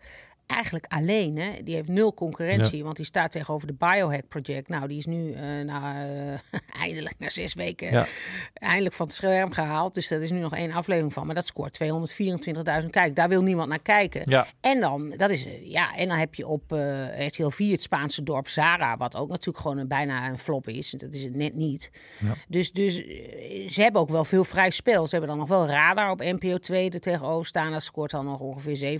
[0.50, 1.38] eigenlijk alleen.
[1.38, 1.50] Hè?
[1.62, 4.69] Die heeft nul concurrentie, want die staat tegenover de Biohack Project.
[4.69, 8.07] Nou, die is nu eh, na, eh, eindelijk na zes weken Ja.
[8.54, 9.95] eindelijk van het scherm gehaald.
[9.95, 11.26] Dus dat is nu nog één aflevering van.
[11.26, 11.78] Maar dat scoort
[12.83, 13.16] 224.000 kijk.
[13.16, 14.23] Daar wil niemand naar kijken.
[14.25, 14.47] Ja.
[14.61, 17.83] En dan, dat is, eh, ja, en dan heb je op eh RTL 4 het
[17.83, 20.90] Spaanse dorp Zara, wat ook natuurlijk gewoon een, bijna een flop is.
[20.90, 21.90] Dat is het net niet.
[22.49, 22.95] Dus, dus
[23.69, 25.04] ze hebben ook wel veel vrij spel.
[25.04, 27.73] Ze hebben dan nog wel Radar op NPO 2 er tegenover staan.
[27.73, 28.99] Dat scoort dan nog ongeveer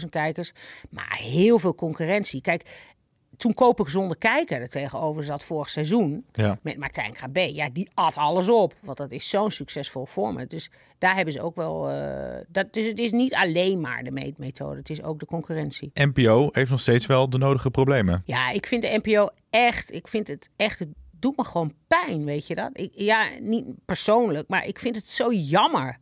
[0.00, 0.52] 700.000 kijkers.
[0.92, 2.40] Maar heel veel concurrentie.
[2.40, 2.90] Kijk,
[3.36, 6.58] toen Kopen Gezonde Kijker er tegenover zat vorig seizoen Ja.
[6.62, 7.54] met Martijn Krabbe.
[7.54, 8.74] Ja, die at alles op.
[8.80, 10.50] Want dat is zo'n succesvol format.
[10.50, 11.90] Dus daar hebben ze ook wel...
[11.90, 14.76] eh, dat, dus het is niet alleen maar de meetmethode.
[14.76, 15.90] Het is ook de concurrentie.
[15.94, 18.22] NPO heeft nog steeds wel de nodige problemen.
[18.24, 19.92] Ja, ik vind de NPO echt...
[19.92, 20.78] Ik vind het echt...
[20.78, 22.70] Het doet me gewoon pijn, weet je dat?
[22.72, 25.98] Ik, ja, niet persoonlijk, maar ik vind het zo jammer.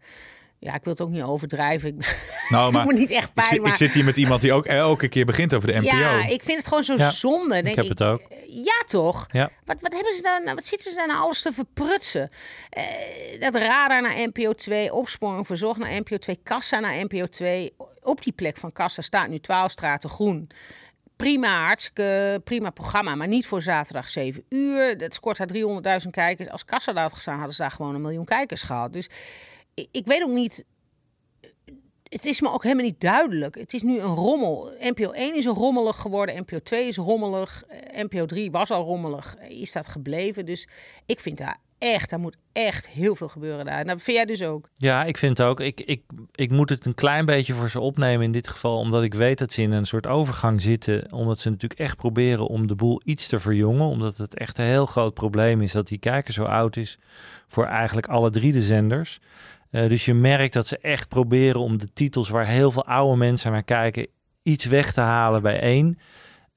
[0.61, 1.89] Ja, ik wil het ook niet overdrijven.
[1.89, 1.95] Ik,
[2.49, 3.71] Nou, het doet me niet echt ik, pijn, zit, maar...
[3.71, 5.97] ik zit hier met iemand die ook elke keer begint over de NPO.
[5.97, 7.57] Ja, ik vind het gewoon zo Ja, zonde.
[7.57, 8.23] ik Denk heb het ook.
[8.47, 9.27] Ja, toch?
[9.31, 9.51] Ja.
[9.65, 12.31] Wat, wat, hebben ze daar, nou- wat zitten ze daar nou alles te verprutsen?
[12.71, 12.85] Eh,
[13.41, 17.75] dat radar naar NPO 2, opsporing verzorgd naar NPO 2, kassa naar NPO 2.
[18.03, 20.51] Op die plek van kassa staat nu 12 straten groen.
[21.17, 24.99] Prima, hartstikke prima programma, maar niet voor zaterdag 7 uur.
[24.99, 25.49] Dat scoort haar
[26.03, 26.49] 300.000 kijkers.
[26.49, 28.93] Als kassa daar had gestaan, hadden ze daar gewoon een miljoen kijkers gehad.
[28.93, 29.09] Dus
[29.91, 30.65] ik, weet ook niet
[32.11, 33.55] het is me ook helemaal niet duidelijk.
[33.55, 34.73] Het is nu een rommel.
[34.79, 36.41] NPO 1 is rommelig geworden.
[36.41, 37.65] NPO 2 is rommelig.
[37.69, 39.37] eh, NPO 3 was al rommelig.
[39.49, 40.47] Is dat gebleven?
[40.47, 40.69] Dus
[41.07, 43.85] ik vind daar echt, daar moet echt heel veel gebeuren daar.
[43.85, 44.69] Nou, vind jij dus ook?
[44.75, 45.61] Ja, ik vind ook.
[45.61, 46.03] Ik, ik,
[46.35, 49.39] ik moet het een klein beetje voor ze opnemen in dit geval, omdat ik weet
[49.39, 51.13] dat ze in een soort overgang zitten.
[51.13, 53.87] Omdat ze natuurlijk echt proberen om de boel iets te verjongen.
[53.87, 56.99] Omdat het echt een heel groot probleem is dat die kijker zo oud is
[57.47, 59.21] voor eigenlijk alle drie de zenders.
[59.71, 63.17] Eh, dus je merkt dat ze echt proberen om de titels waar heel veel oude
[63.17, 64.07] mensen naar kijken,
[64.43, 65.99] iets weg te halen bij één.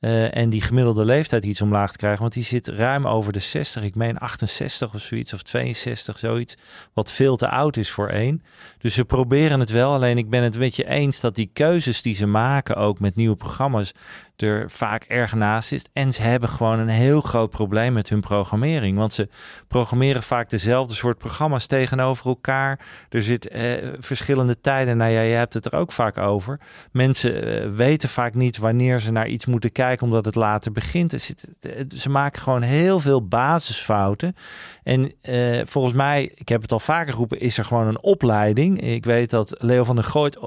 [0.03, 2.21] Eh, en die gemiddelde leeftijd iets omlaag te krijgen.
[2.21, 3.83] Want die zit ruim over de 60.
[3.83, 5.33] Ik meen 68 of zoiets.
[5.33, 6.55] Of 62, zoiets.
[6.93, 8.43] Wat veel te oud is voor één.
[8.77, 9.93] Dus ze proberen het wel.
[9.93, 13.15] Alleen ik ben het met je eens dat die keuzes die ze maken, ook met
[13.15, 13.91] nieuwe programma's,
[14.35, 15.85] er vaak erg naast is.
[15.93, 18.97] En ze hebben gewoon een heel groot probleem met hun programmering.
[18.97, 19.29] Want ze
[19.67, 22.79] programmeren vaak dezelfde soort programma's tegenover elkaar.
[23.09, 24.97] Er zit eh, verschillende tijden.
[24.97, 26.59] Nou ja, je hebt het er ook vaak over.
[26.91, 31.13] Mensen eh, weten vaak niet wanneer ze naar iets moeten kijken, omdat het later begint.
[31.21, 34.35] Zit, eh, ze maken gewoon heel veel basisfouten.
[34.83, 38.81] En eh, volgens mij, ik heb het al vaker geroepen, is er gewoon een opleiding.
[38.81, 40.41] Ik weet dat Leo van der Gooit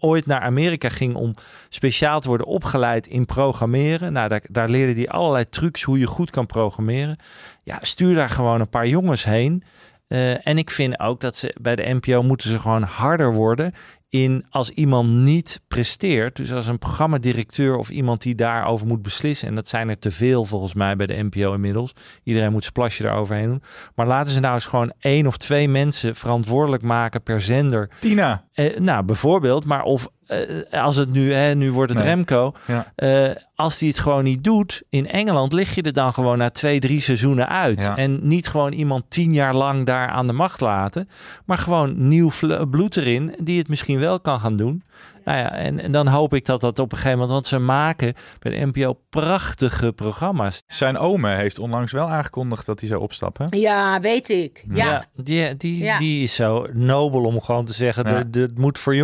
[0.00, 1.34] ooit naar Amerika ging om
[1.68, 4.12] speciaal te worden opgeleid in programmeren.
[4.12, 7.16] Nou, daar, daar leerde hij allerlei trucs hoe je goed kan programmeren.
[7.62, 9.62] Ja, stuur daar gewoon een paar jongens heen.
[10.08, 13.72] Eh, en ik vind ook dat ze bij de NPO moeten ze gewoon harder worden
[14.08, 16.36] in als iemand niet presteert.
[16.36, 19.48] Dus als een programmadirecteur of iemand die daarover moet beslissen.
[19.48, 21.92] En dat zijn er te veel volgens mij bij de NPO inmiddels.
[22.22, 23.62] Iedereen moet zijn plasje daaroverheen doen.
[23.94, 27.90] Maar laten ze nou eens gewoon één of twee mensen verantwoordelijk maken per zender.
[28.00, 28.44] Tina.
[28.52, 32.08] Eh, nou, bijvoorbeeld, maar of eh, als het nu, hè, nu wordt het Nee.
[32.14, 32.52] Remco.
[32.66, 32.92] Ja.
[32.94, 36.50] Eh, als hij het gewoon niet doet, in Engeland lig je er dan gewoon na
[36.50, 37.80] twee, drie seizoenen uit.
[37.82, 37.96] Ja.
[37.96, 41.08] En niet gewoon iemand tien jaar lang daar aan de macht laten.
[41.44, 42.30] Maar gewoon nieuw
[42.70, 44.82] bloed erin, die het misschien wel kan gaan doen.
[45.24, 47.32] Nou ja, en, en dan hoop ik dat dat op een gegeven moment...
[47.32, 50.62] Want ze maken bij de NPO prachtige programma's.
[50.66, 53.58] Zijn ome heeft onlangs wel aangekondigd dat hij zou opstappen.
[53.58, 54.64] Ja, weet ik.
[54.74, 55.04] Ja, ja.
[55.16, 55.96] die, die, Ja.
[55.96, 58.94] die is zo nobel om gewoon te zeggen, dit moet voor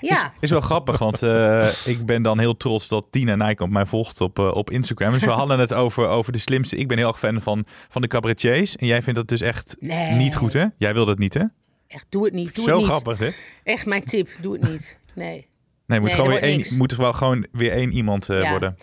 [0.00, 0.32] jongen.
[0.40, 4.20] Is wel grappig, want eh, ik ben dan heel trots dat Tina Nijkamp mij volgt
[4.20, 5.12] op, eh, op Instagram.
[5.12, 6.76] Dus we hadden het over, over de slimste.
[6.76, 8.76] Ik ben heel erg fan van, van de cabaretiers.
[8.76, 10.12] En jij vindt dat dus echt Nee.
[10.12, 10.64] niet goed, hè?
[10.78, 11.42] Jij wil dat niet, hè?
[11.86, 12.54] Echt, doe het niet.
[12.54, 12.86] Doe Zo het niet.
[12.88, 13.42] grappig, dit.
[13.64, 14.98] Echt mijn tip, doe het niet.
[15.14, 15.46] Nee.
[15.86, 18.42] Nee, moet, Nee, gewoon er weer één, moet er wel gewoon weer één iemand eh,
[18.42, 18.50] Ja.
[18.50, 18.74] worden.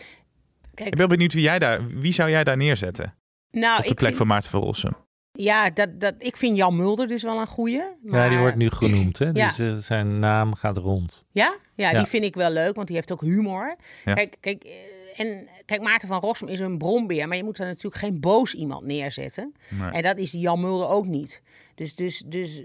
[0.73, 3.15] Kijk, Ik ben benieuwd wie jij daar, wie zou jij daar neerzetten?
[3.51, 4.95] nou, op de ik plek vind, van Maarten van Rossum.
[5.33, 7.81] Ja, dat, dat, ik vind Jan Mulder dus wel een goeie.
[8.01, 9.25] Maar, Ja, die wordt nu genoemd, hè?
[9.33, 9.47] Ja.
[9.47, 11.25] Dus eh, zijn naam gaat rond.
[11.31, 11.57] Ja?
[11.75, 11.97] ja, Ja.
[11.97, 13.75] die vind ik wel leuk, want die heeft ook humor.
[14.05, 14.13] Ja.
[14.13, 14.71] Kijk, kijk, eh,
[15.19, 18.53] en, kijk, Maarten van Rossum is een bronbeer, maar je moet er natuurlijk geen boos
[18.53, 19.53] iemand neerzetten.
[19.69, 19.89] Nee.
[19.89, 21.41] En dat is die Jan Mulder ook niet.
[21.75, 22.63] Dus, dus, dus eh,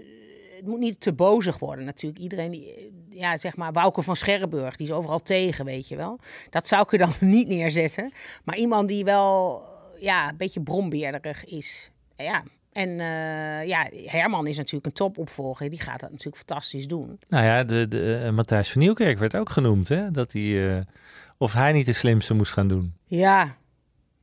[0.55, 2.21] het moet niet te bozig worden natuurlijk.
[2.21, 6.19] Iedereen die, ja, zeg maar, Wouke van Scherrenburg, die is overal tegen, weet je wel.
[6.49, 8.11] Dat zou ik er dan niet neerzetten.
[8.43, 9.63] Maar iemand die wel,
[9.99, 11.91] ja, een beetje bronbeerderig is.
[12.15, 12.43] Ja,
[12.77, 15.69] en eh, ja, Herman is natuurlijk een topopvolger.
[15.69, 17.19] Die gaat dat natuurlijk fantastisch doen.
[17.29, 20.11] Nou ja, de, de, eh, Matthijs van Nieuwkerk werd ook genoemd, hè?
[20.11, 20.81] Dat hij, eh,
[21.37, 22.93] of hij niet de slimste moest gaan doen.
[23.05, 23.55] Ja,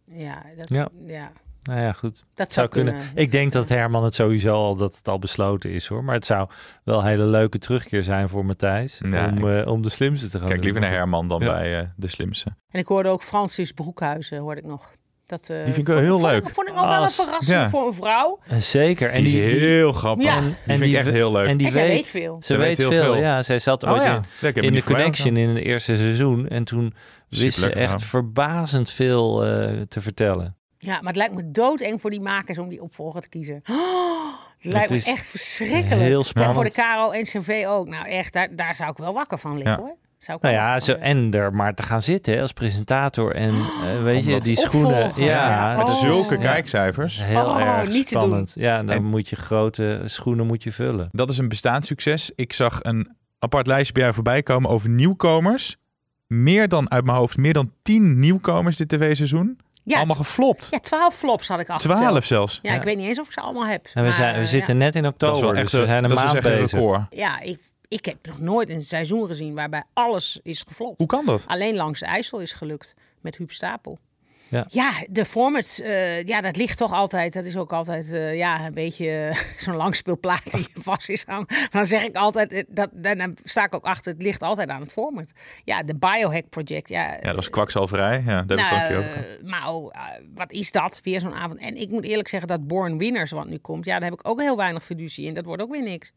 [0.04, 0.88] ja, dat, Ja.
[1.06, 1.32] ja.
[1.62, 2.24] Nou ja, goed.
[2.34, 2.94] Dat zou zou kunnen.
[2.94, 3.22] kunnen.
[3.24, 6.04] Ik denk dat Herman het sowieso al dat het al besloten is hoor.
[6.04, 6.48] Maar het zou
[6.84, 9.00] wel een hele leuke terugkeer zijn voor Matthijs.
[9.04, 10.64] Ja, om, eh, om de slimste te gaan Kijk doen.
[10.64, 11.46] liever naar Herman dan Ja.
[11.46, 12.56] bij de slimste.
[12.70, 14.94] En ik hoorde ook Francis Broekhuizen, hoorde ik nog.
[15.26, 16.50] Dat, eh, Die vind ik wel heel vond leuk.
[16.50, 17.68] Vond ik ook wel een verrassing ja.
[17.70, 18.38] voor een vrouw.
[18.46, 19.10] En zeker.
[19.10, 20.24] En Die is heel grappig.
[20.26, 20.40] Ja.
[20.40, 21.48] Die en vind ik die echt heel leuk.
[21.48, 22.36] En die En zij weet, weet veel.
[22.40, 22.90] Ze Ze weet veel.
[22.90, 23.16] veel.
[23.16, 24.20] Ja, zij zat Oh ooit ja,
[24.52, 26.48] in, de Connection in het eerste seizoen.
[26.48, 26.94] En toen
[27.28, 30.56] wist ze echt verbazend veel eh, te vertellen.
[30.78, 33.62] Ja, maar het lijkt me doodeng voor die makers om die opvolger te kiezen.
[33.70, 33.76] Oh,
[34.58, 36.00] het lijkt me echt verschrikkelijk.
[36.00, 36.54] heel En spannend.
[36.54, 37.88] voor de Caro en CV ook.
[37.88, 39.78] Nou echt, daar, daar zou ik wel wakker van liggen Ja.
[39.80, 39.96] hoor.
[40.24, 43.34] Zou ik Nou ja, zo, en er maar te gaan zitten hè, als presentator.
[43.34, 43.50] En
[43.84, 45.10] eh, weet je, die schoenen.
[45.16, 45.76] Ja, ja.
[45.76, 45.92] Met Oh.
[45.92, 46.40] zulke Ja.
[46.40, 47.22] kijkcijfers.
[47.22, 48.52] Heel Oh, erg spannend.
[48.54, 51.08] Ja, dan En- moet je grote schoenen moet je vullen.
[51.10, 52.30] Dat is een bestaanssucces.
[52.34, 55.76] Ik zag een apart lijstje bij jou voorbij komen over nieuwkomers.
[56.26, 59.58] Meer dan, uit mijn hoofd, meer dan 10 nieuwkomers dit tv-seizoen.
[59.84, 60.66] Ja, Allemaal geflopt.
[60.70, 61.98] Ja, twaalf flops had ik afgeteld.
[61.98, 62.58] 12 zelfs.
[62.62, 63.86] Ja, ik weet niet eens of ik ze allemaal heb.
[63.94, 64.80] En we, zijn, we eh, zitten ja.
[64.84, 66.36] net in oktober, Dat is wel dus echt, we een- zijn een dat is maand
[66.36, 66.78] echt een bezig.
[66.78, 67.00] record.
[67.10, 70.98] Ja, ik, ik heb nog nooit een seizoen gezien waarbij alles is geflopt.
[70.98, 71.44] Hoe kan dat?
[71.46, 73.98] Alleen langs de IJssel is gelukt met Huub Stapel.
[74.48, 74.64] Ja.
[74.68, 77.32] Ja, de formats, eh, ja, dat ligt toch altijd.
[77.32, 81.44] Dat is ook altijd eh, ja, een beetje eh, zo'n langspeelplaat die vast is aan.
[81.48, 84.68] Maar dan zeg ik altijd, dat, dan, dan sta ik ook achter, het ligt altijd
[84.68, 85.32] aan het format.
[85.64, 86.88] Ja, de Biohack Project.
[86.88, 88.22] Ja, Ja, dat is kwakzalverij.
[88.26, 89.42] Ja, dat heb ik nou, ook.
[89.42, 89.94] maar oh,
[90.34, 91.00] wat is dat?
[91.02, 91.58] Weer zo'n avond.
[91.58, 94.28] En ik moet eerlijk zeggen dat Born Winners, wat nu komt, ja, daar heb ik
[94.28, 95.34] ook heel weinig fiducie in.
[95.34, 96.12] Dat wordt ook weer niks.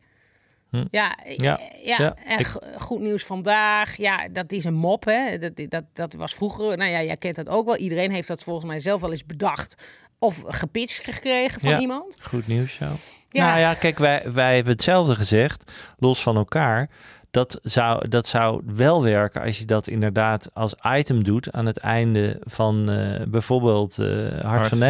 [0.72, 0.86] Ja, Hm.
[0.92, 3.96] Ja, ja, ja, en ik- goed nieuws vandaag.
[3.96, 5.38] Ja, dat is een mop, hè.
[5.38, 7.78] Dat, dat, dat was vroeger, nou ja, jij kent dat ook wel.
[7.78, 9.76] Iedereen heeft dat volgens mij zelf wel eens bedacht.
[10.20, 11.80] Of gepitcht gekregen van Ja.
[11.80, 12.18] iemand.
[12.22, 12.78] Goed nieuws.
[12.78, 12.92] Ja.
[13.30, 16.90] Nou ja, kijk, wij, wij hebben hetzelfde gezegd, los van elkaar.
[17.32, 21.78] Dat zou, dat zou wel werken als je dat inderdaad als item doet aan het
[21.78, 24.84] einde van eh, bijvoorbeeld eh, Hart, Hart, van ja.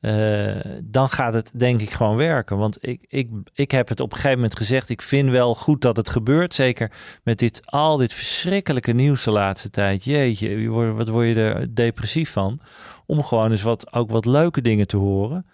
[0.00, 2.56] Eh, dan gaat het denk ik gewoon werken.
[2.56, 4.88] Want ik, ik, ik heb het op een gegeven moment gezegd.
[4.88, 6.54] Ik vind wel goed dat het gebeurt.
[6.54, 10.04] Zeker met dit, al dit verschrikkelijke nieuws de laatste tijd.
[10.04, 12.60] Jeetje, wat word je er depressief van?
[13.06, 15.46] Om gewoon eens wat, ook wat leuke dingen te horen.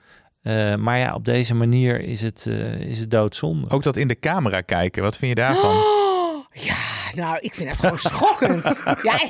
[0.42, 3.70] Eh, maar ja, op deze manier is het, eh, is het doodzonde.
[3.70, 5.02] Ook dat in de camera kijken.
[5.02, 5.74] Wat vind je daarvan?
[6.04, 6.13] Oh,
[6.54, 6.76] ja,
[7.14, 8.64] nou, ik vind het gewoon schokkend.
[9.02, 9.22] Ja,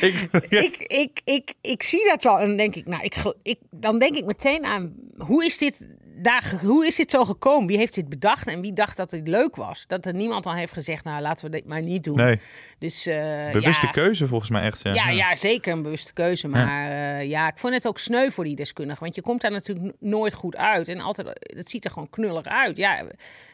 [0.00, 3.58] ik, ik, ik, ik, ik zie dat wel en dan denk ik, nou, ik, ik,
[3.70, 7.66] dan denk ik meteen aan, hoe is dit daar, hoe is dit zo gekomen?
[7.66, 9.86] Wie heeft dit bedacht en wie dacht dat het leuk was?
[9.86, 12.16] Dat er niemand dan heeft gezegd, nou, laten we dit maar niet doen.
[12.16, 12.40] Nee,
[12.78, 14.82] Dus, eh, bewuste ja, keuze volgens mij echt.
[14.82, 16.48] Ja, Ja, ja, zeker een bewuste keuze.
[16.48, 17.18] Maar ja.
[17.18, 19.00] ja, ik vond het ook sneu voor die deskundige.
[19.00, 20.88] Want je komt daar natuurlijk nooit goed uit.
[20.88, 22.76] En altijd, het ziet er gewoon knullig uit.
[22.76, 23.04] Ja,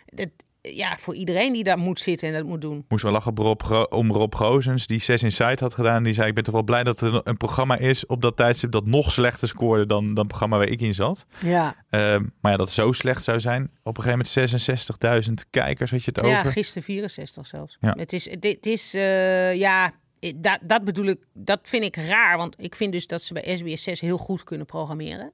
[0.07, 0.29] dat,
[0.63, 2.85] ja, voor iedereen die daar moet zitten en dat moet doen.
[2.89, 3.61] Moest wel lachen Rob
[3.93, 6.03] om Rob Gozens, die 6 Inside had gedaan.
[6.03, 8.71] Die zei, ik ben toch wel blij dat er een programma is op dat tijdstip
[8.71, 11.27] dat nog slechter scoorde dan, dan het programma waar ik in zat.
[11.45, 13.63] Ja, Ehm, maar ja, dat zo slecht zou zijn.
[13.83, 16.53] Op een gegeven moment 66.000 kijkers had je het ja over.
[16.53, 17.77] gisteren 64 zelfs.
[17.81, 17.95] Ja.
[17.99, 19.93] Het is, dit is eh, ja,
[20.37, 22.37] dat, dat bedoel ik, dat vind ik raar.
[22.37, 25.33] Want ik vind dus dat ze bij SBS 6 heel goed kunnen programmeren.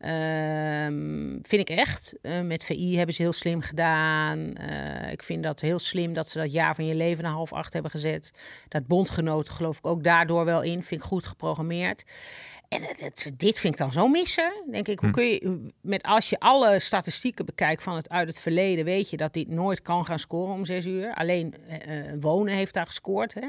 [0.00, 2.14] Ehm, vind ik echt.
[2.22, 4.52] Eh, met VI hebben ze heel slim gedaan.
[4.54, 7.52] Eh, ik vind dat heel slim dat ze dat jaar van je leven naar half
[7.52, 8.32] acht hebben gezet.
[8.68, 10.82] Dat bondgenoten geloof ik ook daardoor wel in.
[10.84, 12.04] Vind ik goed geprogrammeerd.
[12.70, 14.52] En het, het- dit vind ik dan zo missen.
[14.70, 18.40] Denk ik, hoe kun je, met als je alle statistieken bekijkt van het uit het
[18.40, 21.14] verleden, weet je dat dit nooit kan gaan scoren om zes uur.
[21.14, 23.34] Alleen eh, eh, wonen heeft daar gescoord.
[23.34, 23.48] Hè?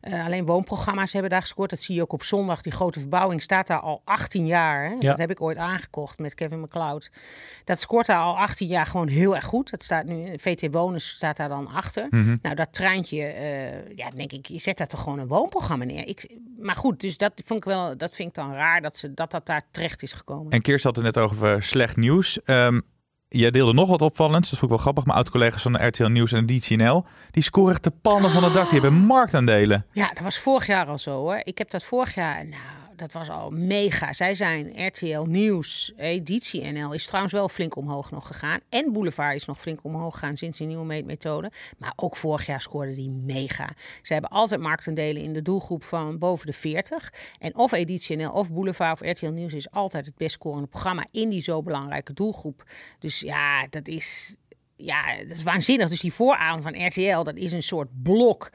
[0.00, 1.70] Eh, alleen woonprogramma's hebben daar gescoord.
[1.70, 2.62] Dat zie je ook op zondag.
[2.62, 4.84] Die grote verbouwing staat daar al 18 jaar.
[4.84, 4.90] Hè?
[4.90, 4.96] Ja.
[4.98, 7.10] Dat heb ik ooit aangekocht met Kevin McCloud.
[7.64, 9.70] Dat scoort daar al 18 jaar gewoon heel erg goed.
[9.70, 12.06] Dat staat nu, VT Wonen staat daar dan achter.
[12.42, 13.34] Nou, dat treintje,
[13.96, 16.06] ja, denk ik, je zet daar toch gewoon een woonprogramma neer.
[16.06, 19.14] Ik, maar goed, dus dat vond ik wel, dat vind ik dan raar dat ze,
[19.14, 20.52] dat, dat daar terecht is gekomen.
[20.52, 22.42] En Kirst had het net over slecht nieuws.
[22.42, 22.80] Ehm,
[23.28, 24.50] jij deelde nog wat opvallends.
[24.50, 25.04] Dat vond ik wel grappig.
[25.04, 27.04] Mijn oud-collega's van de RTL Nieuws en DCNL...
[27.30, 28.70] die scoren echt de pannen van het dak.
[28.70, 29.86] Die hebben marktaandelen.
[29.92, 31.40] Ja, dat was vorig jaar al zo hoor.
[31.42, 34.12] Ik heb dat vorig jaar, nou, dat was al mega.
[34.12, 38.60] Zij zijn RTL Nieuws, editie NL is trouwens wel flink omhoog nog gegaan.
[38.68, 41.50] En Boulevard is nog flink omhoog gegaan sinds die nieuwe meetmethode.
[41.78, 43.70] Maar ook vorig jaar scoorden die mega.
[44.02, 47.12] Ze hebben altijd marktaandelen in de doelgroep van boven de 40.
[47.38, 51.06] En of editie NL of Boulevard of RTL Nieuws is altijd het best scorende programma
[51.10, 52.64] in die zo belangrijke doelgroep.
[52.98, 54.36] Dus ja, dat is
[54.76, 55.88] ja, dat is waanzinnig.
[55.88, 58.50] Dus die vooravond van RTL, dat is een soort blok.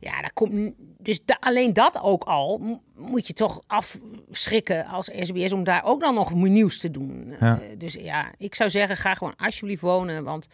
[0.00, 0.74] Ja, daar komt.
[0.98, 6.00] Dus da- alleen dat ook al moet je toch afschrikken als SBS om daar ook
[6.00, 7.34] dan nog nieuws te doen.
[7.40, 7.60] Ja.
[7.60, 10.24] Eh, dus ja, ik zou zeggen, ga gewoon alsjeblieft wonen.
[10.24, 10.48] Want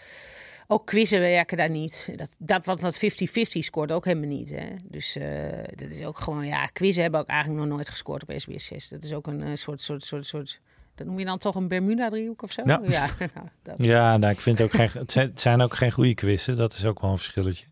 [0.67, 2.13] ook quizzen werken daar niet.
[2.17, 3.05] Dat, dat, want dat 50-50
[3.43, 4.51] scoort ook helemaal niet.
[4.51, 4.67] Hè?
[4.83, 8.33] Dus eh, dat is ook gewoon, ja, quizzen hebben ook eigenlijk nog nooit gescoord op
[8.37, 8.89] SBS 6.
[8.89, 10.61] Dat is ook een eh, soort, soort, soort, soort.
[10.95, 12.63] Dat noem je dan toch een Bermuda-driehoek of zo?
[12.65, 12.81] Ja.
[12.89, 13.09] ja
[13.63, 13.75] dat.
[13.83, 16.57] Ja, nou, ik vind ook geen, het zijn ook geen goede quizzen.
[16.57, 17.65] Dat is ook wel een verschilletje.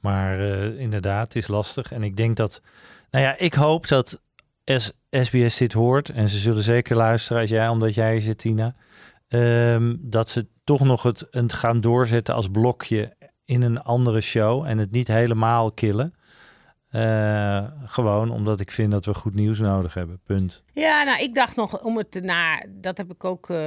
[0.00, 1.92] Maar eh, inderdaad, het is lastig.
[1.92, 2.62] En ik denk dat,
[3.10, 4.20] nou ja, ik hoop dat
[5.10, 6.08] SBS dit hoort.
[6.08, 8.74] En ze zullen zeker luisteren als jij, omdat jij zit, Tina.
[9.28, 14.64] ehm, dat ze toch nog het, het gaan doorzetten als blokje in een andere show.
[14.64, 16.14] En het niet helemaal killen.
[16.90, 20.20] Eh, gewoon omdat ik vind dat we goed nieuws nodig hebben.
[20.24, 20.62] Punt.
[20.72, 23.58] Ja, nou, ik dacht nog om het te naar, dat heb ik ook eh,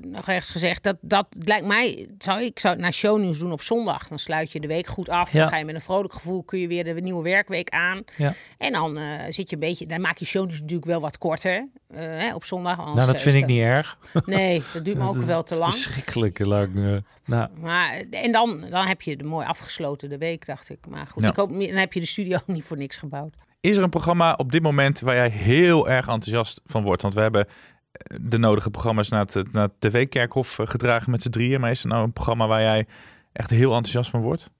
[0.00, 0.82] nog ergens gezegd.
[0.82, 4.08] Dat, dat lijkt mij, zou ik zou het naar shownieuws doen op zondag.
[4.08, 5.32] Dan sluit je de week goed af.
[5.32, 5.40] Ja.
[5.40, 8.04] Dan ga je met een vrolijk gevoel, kun je weer de nieuwe werkweek aan.
[8.16, 8.34] Ja.
[8.58, 11.68] En dan eh, zit je een beetje, dan maak je shownieuws natuurlijk wel wat korter
[11.92, 12.76] eh, hè, op zondag.
[12.76, 13.98] Nou, dat eh, vind ik niet erg.
[14.24, 15.72] Nee, dat duurt me ook wel te lang.
[15.72, 16.76] Verschrikkelijk lang.
[16.76, 20.78] eh, nou, Maar, en dan, dan heb je de mooi afgesloten de week, dacht ik.
[20.88, 21.28] Maar goed, Ja.
[21.28, 23.34] ik hoop, dan heb je de studio niet voor niks gebouwd.
[23.60, 27.02] Is er een programma op dit moment waar jij heel erg enthousiast van wordt?
[27.02, 27.46] Want we hebben
[27.92, 31.60] eh, de nodige programma's naar het, naar het tv-kerkhof eh, gedragen met z'n drieën.
[31.60, 32.86] Maar is er nou een programma waar jij
[33.32, 34.50] echt heel enthousiast van wordt?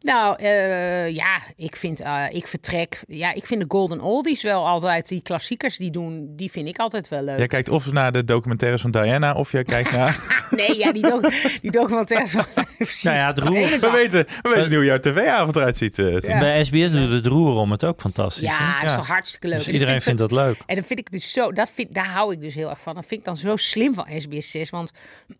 [0.00, 3.02] Nou, eh, ja, ik vind, eh, ik vertrek.
[3.08, 6.78] Ja, ik vind de Golden Oldies wel altijd, die klassiekers die doen, die vind ik
[6.78, 7.38] altijd wel leuk.
[7.38, 10.46] Jij kijkt of naar de documentaires van Diana of jij kijkt naar...
[10.50, 12.34] Nee, ja, die, doc die documentaires.
[12.78, 13.02] Precies.
[13.02, 15.98] Nou ja, het roer- we, weten, we weten hoe jouw tv-avond eruit ziet.
[15.98, 16.12] eh.
[16.20, 16.38] Ja.
[16.38, 18.42] Bij SBS doet het roer om het ook fantastisch.
[18.48, 18.80] Ja, hè?
[18.80, 19.56] dat is toch hartstikke leuk.
[19.58, 20.56] Dus En iedereen vindt zo- dat leuk.
[20.66, 22.94] En dan vind ik dus zo, dat vind, daar hou ik dus heel erg van.
[22.94, 24.70] Dat vind ik dan zo slim van SBS 6.
[24.70, 24.90] Want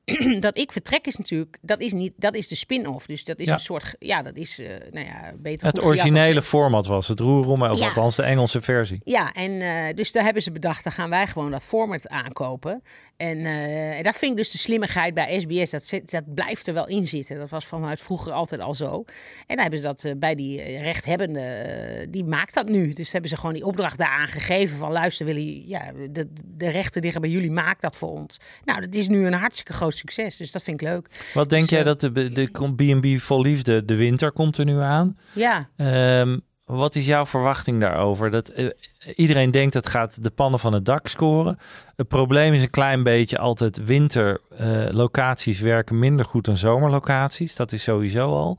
[0.41, 3.07] dat ik vertrek is natuurlijk, dat is niet, dat is de spin-off.
[3.07, 3.53] Dus dat is Ja.
[3.53, 7.21] een soort, ja, dat is, eh, nou ja, beter Het originele als- format was het
[7.21, 7.87] roer om, of Ja.
[7.87, 9.01] althans de Engelse versie.
[9.05, 12.83] Ja, en eh, dus daar hebben ze bedacht, dan gaan wij gewoon dat format aankopen.
[13.17, 15.71] En eh, dat vind ik dus de slimmigheid bij SBS.
[15.71, 17.39] Dat, zit- dat blijft er wel in zitten.
[17.39, 19.05] Dat was vanuit vroeger altijd al zo.
[19.47, 22.93] En dan hebben ze dat bij die rechthebbende, die maakt dat nu.
[22.93, 27.03] Dus hebben ze gewoon die opdracht daar aangegeven van luister Willy, ja, de, de rechten
[27.03, 28.37] liggen bij jullie, maak dat voor ons.
[28.65, 31.07] Nou, dat is nu een hartstikke groot succes, dus dat vind ik leuk.
[31.35, 34.81] Wat denk Dus, jij dat de, de B&B vol liefde, de winter komt er nu
[34.81, 35.19] aan.
[35.33, 38.31] Ja, Ehm, wat is jouw verwachting daarover?
[38.31, 38.69] Dat, eh,
[39.17, 41.59] iedereen denkt dat gaat de pannen van het dak scoren.
[41.97, 47.57] Het probleem is een klein beetje altijd winterlocaties werken minder goed dan zomerlocaties.
[47.57, 48.59] Dat is sowieso al.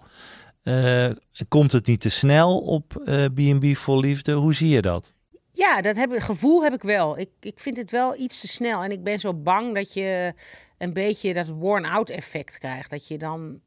[0.64, 1.10] Eh,
[1.48, 4.32] komt het niet te snel op eh, B&B vol liefde?
[4.32, 5.14] Hoe zie je dat?
[5.52, 7.18] Ja, dat heb, gevoel heb ik wel.
[7.18, 8.84] Ik, ik vind het wel iets te snel.
[8.84, 10.34] En ik ben zo bang dat je
[10.78, 12.90] een beetje dat worn-out effect krijgt.
[12.90, 13.60] Dat je dan,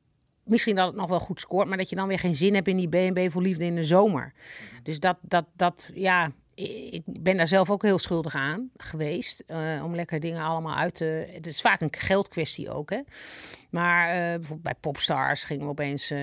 [0.47, 2.69] misschien dat het nog wel goed scoort, maar dat je dan weer geen zin hebt
[2.69, 4.33] in die B&B voor liefde in de zomer.
[4.83, 6.33] Dus dat, dat, dat ja,
[6.91, 9.41] ik ben daar zelf ook heel schuldig aan geweest.
[9.47, 11.27] eh, om lekker dingen allemaal uit te...
[11.31, 13.01] Het is vaak een geldkwestie ook, hè.
[13.71, 16.19] Maar eh, bijvoorbeeld bij Popstars gingen we opeens eh,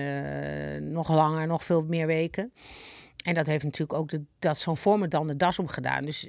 [0.80, 2.52] nog langer, nog veel meer weken.
[3.24, 6.04] En dat heeft natuurlijk ook de, dat zo'n format dan de das om gedaan.
[6.04, 6.28] Dus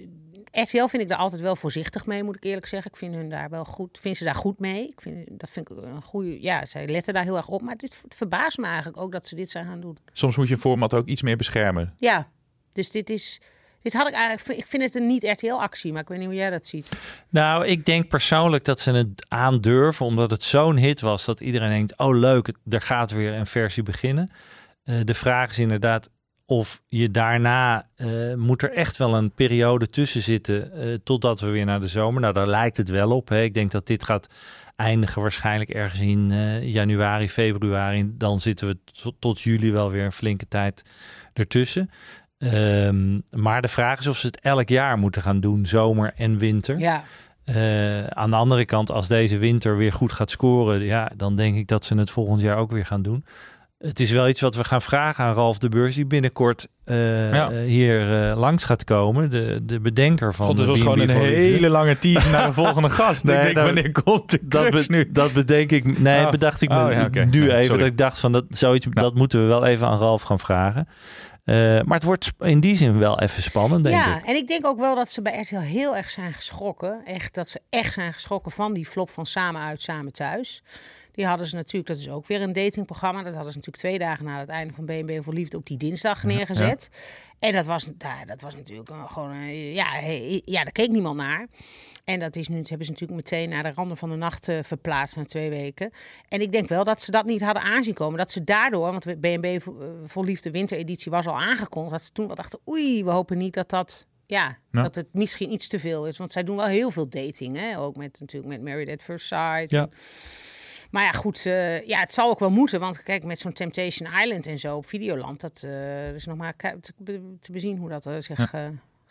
[0.61, 2.91] RTL vind ik daar altijd wel voorzichtig mee, moet ik eerlijk zeggen.
[2.91, 4.87] Ik vind hun daar wel goed, vind ze daar goed mee.
[4.87, 7.61] Ik vind, dat vind ik een goede, ja, zij letten daar heel erg op.
[7.61, 9.97] Maar dit verbaast me eigenlijk ook dat ze dit zijn gaan doen.
[10.11, 11.93] Soms moet je een format ook iets meer beschermen.
[11.97, 12.29] Ja,
[12.71, 13.41] dus dit is,
[13.85, 16.35] Dit had ik eigenlijk, ik vind het een niet RTL-actie, maar ik weet niet hoe
[16.35, 16.89] jij dat ziet.
[17.29, 21.69] Nou, ik denk persoonlijk dat ze het aandurven, omdat het zo'n hit was dat iedereen
[21.69, 24.31] denkt: oh leuk, er gaat weer een versie beginnen.
[24.83, 26.09] Eh, de vraag is inderdaad
[26.45, 31.49] of je daarna eh, moet er echt wel een periode tussen zitten eh, totdat we
[31.49, 32.21] weer naar de zomer.
[32.21, 33.29] Nou, daar lijkt het wel op.
[33.29, 33.41] Hè.
[33.41, 34.29] Ik denk dat dit gaat
[34.75, 38.11] eindigen waarschijnlijk ergens in eh, januari, februari.
[38.17, 38.77] Dan zitten we
[39.19, 40.83] tot, juli wel weer een flinke tijd
[41.33, 41.89] ertussen.
[42.37, 46.37] Ehm, maar de vraag is of ze het elk jaar moeten gaan doen, zomer en
[46.37, 46.79] winter.
[46.79, 47.03] Ja,
[48.09, 51.67] aan de andere kant, als deze winter weer goed gaat scoren, ja, dan denk ik
[51.67, 53.25] dat ze het volgend jaar ook weer gaan doen.
[53.77, 57.33] Het is wel iets wat we gaan vragen aan Ralf de Beurs, die binnenkort eh,
[57.33, 57.49] Ja.
[57.51, 59.29] eh, hier eh, langs gaat komen.
[59.29, 62.89] De, de bedenker van God, het was gewoon een hele lange teaser naar de volgende
[62.89, 63.23] gast.
[63.23, 65.09] Nee, ik denk, dat- wanneer komt de Dat, be- nu?
[65.11, 65.99] dat bedenk ik.
[65.99, 66.31] Nee, Oh.
[66.31, 67.63] bedacht ik me Oh, ja, nu Nee, even.
[67.65, 67.79] sorry.
[67.79, 70.87] Dat ik dacht van dat zoiets, dat moeten we wel even aan Ralf gaan vragen.
[71.45, 74.25] Eh, maar het wordt in die zin wel even spannend, denk ja, ik.
[74.25, 77.01] en ik denk ook wel dat ze bij RTL heel erg zijn geschrokken.
[77.05, 80.63] Echt, dat ze echt zijn geschrokken van die flop van Samen uit, Samen thuis.
[81.11, 83.23] Die hadden ze natuurlijk, dat is ook weer een datingprogramma.
[83.23, 85.77] Dat hadden ze natuurlijk twee dagen na het einde van BNB voor Liefde op die
[85.77, 86.89] dinsdag neergezet.
[87.45, 89.99] En dat was, nou, dat was natuurlijk een- gewoon, een- ja,
[90.45, 91.47] ja, daar keek niemand naar.
[92.03, 94.47] En dat is nu, dat hebben ze natuurlijk meteen naar de randen van de nacht
[94.47, 95.91] eh, verplaatst na twee weken.
[96.29, 98.17] En ik denk wel dat ze dat niet hadden aanzien komen.
[98.17, 99.81] Dat ze daardoor, want BNB voor,
[100.21, 101.91] eh, Liefde wintereditie was al aangekondigd.
[101.95, 104.05] Dat ze toen wat dachten, oei, we hopen niet dat dat...
[104.27, 104.81] Ja, Ja.
[104.81, 106.17] dat het misschien iets te veel is.
[106.17, 107.55] Want zij doen wel heel veel dating.
[107.57, 107.79] Hè?
[107.79, 109.71] Ook met, natuurlijk met Married at First Sight.
[109.71, 109.89] Ja.
[110.95, 111.45] Maar ja, goed.
[111.45, 112.79] eh, ja, het zal ook wel moeten.
[112.79, 115.41] Want kijk, met zo'n Temptation Island en zo op Videoland.
[115.41, 116.79] Dat eh, is nog maar te,
[117.39, 118.53] te bezien hoe dat eh, zich...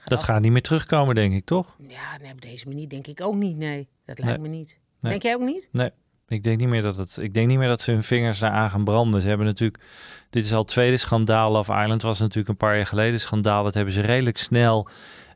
[0.05, 1.77] Dat gaat niet meer terugkomen, denk ik, toch?
[1.89, 3.57] ja, nee, op deze manier denk ik ook niet.
[3.57, 4.51] Nee, dat lijkt Nee.
[4.51, 4.79] me niet.
[5.01, 5.11] Nee.
[5.13, 5.69] Denk jij ook niet?
[5.73, 5.91] Nee,
[6.29, 7.17] ik denk niet meer dat het.
[7.21, 9.21] Ik denk niet meer dat ze hun vingers daaraan gaan branden.
[9.23, 9.83] Ze hebben natuurlijk.
[10.31, 11.53] Dit is al het tweede schandaal.
[11.53, 13.65] Love Island was natuurlijk een paar jaar geleden schandaal.
[13.65, 14.89] Dat hebben ze redelijk snel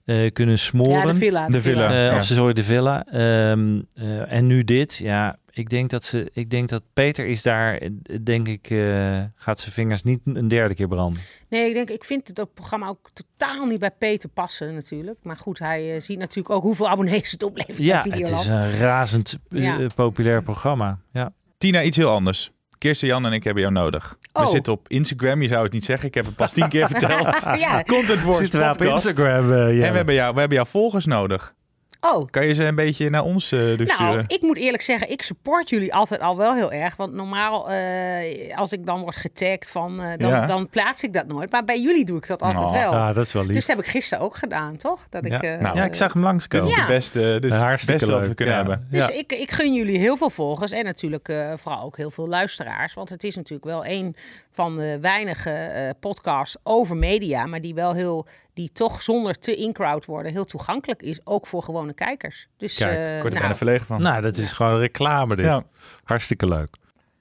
[0.05, 0.93] eh, kunnen smoren.
[0.93, 1.49] Ja, de villa.
[1.49, 1.91] De villa.
[1.91, 2.17] Eh, Ja.
[2.17, 3.05] Of ze sorry, de villa.
[3.05, 4.97] Ehm, eh, en nu dit.
[4.97, 6.31] Ja, ik denk dat ze.
[6.33, 7.75] Ik denk dat Peter is daar.
[7.77, 7.89] eh,
[8.23, 8.71] Denk ik.
[8.71, 11.23] eh, gaat zijn vingers niet een derde keer branden.
[11.49, 15.19] Nee, ik denk, ik vind het programma ook totaal niet bij Peter passen natuurlijk.
[15.23, 18.49] Maar goed, hij eh, ziet natuurlijk ook hoeveel abonnees het oplevert Ja, bij het Videoland.
[18.49, 19.87] is een razend Ja.
[19.95, 20.99] populair programma.
[21.13, 21.33] Ja.
[21.59, 22.51] Tina, iets heel anders.
[22.79, 24.17] Kirsten, Jan en ik hebben jou nodig.
[24.33, 24.47] We Oh.
[24.47, 25.43] zitten op Instagram.
[25.43, 26.09] Je zou het niet zeggen.
[26.09, 27.41] Ik heb het pas tien keer verteld.
[27.59, 27.83] ja.
[27.83, 29.05] Content Wars Zitten we op podcast.
[29.07, 29.53] Instagram?
[29.53, 29.91] eh, En ja.
[29.91, 31.55] we hebben, jou, we hebben jouw volgers nodig.
[32.01, 34.25] Oh, Kan je ze een beetje naar ons eh dus Nou, sturen?
[34.27, 36.97] ik moet eerlijk zeggen, ik support jullie altijd al wel heel erg.
[36.97, 40.47] Want normaal, eh, als ik dan word getagd, van, eh, dan, Ja.
[40.47, 41.51] dan plaats ik dat nooit.
[41.51, 42.93] Maar bij jullie doe ik dat altijd Oh, wel.
[42.93, 43.53] Ja, dat is wel lief.
[43.55, 45.07] Dus dat heb ik gisteren ook gedaan, toch?
[45.09, 45.41] Dat ik, ja.
[45.41, 46.67] eh, Nou, ja, ik zag hem langskomen.
[46.67, 46.87] is Ja.
[46.87, 48.61] de beste, is het beste wat we leuk, kunnen ja.
[48.61, 48.87] hebben.
[48.91, 52.29] Dus ik, ik gun jullie heel veel volgers en natuurlijk eh, vooral ook heel veel
[52.29, 52.95] luisteraars.
[52.95, 54.17] Want het is natuurlijk wel een
[54.53, 58.27] van de weinige eh, podcasts over media, maar die wel heel,
[58.59, 62.49] die toch zonder te in-crowd worden, heel toegankelijk is, ook voor gewone kijkers.
[62.57, 64.03] Dus Kijk, eh, Ik word er nou, bijna verlegen van.
[64.03, 65.45] Nou, dat is gewoon reclame dit.
[65.45, 65.65] Ja.
[66.05, 66.77] Hartstikke leuk.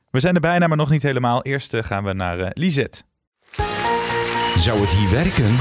[0.10, 1.44] We zijn er bijna, maar nog niet helemaal.
[1.44, 3.04] Eerst eh, gaan we naar eh, Lisette.
[4.58, 5.56] Zou het hier werken?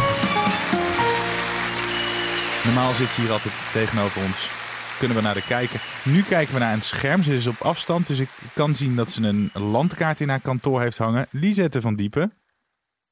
[2.65, 4.51] Normaal zit ze hier altijd tegenover ons.
[4.99, 5.81] Kunnen we naar de kijken.
[6.05, 7.23] Nu kijken we naar een scherm.
[7.23, 10.81] Ze is op afstand, dus ik kan zien dat ze een landkaart in haar kantoor
[10.81, 11.27] heeft hangen.
[11.31, 12.33] Lisette van Diepen.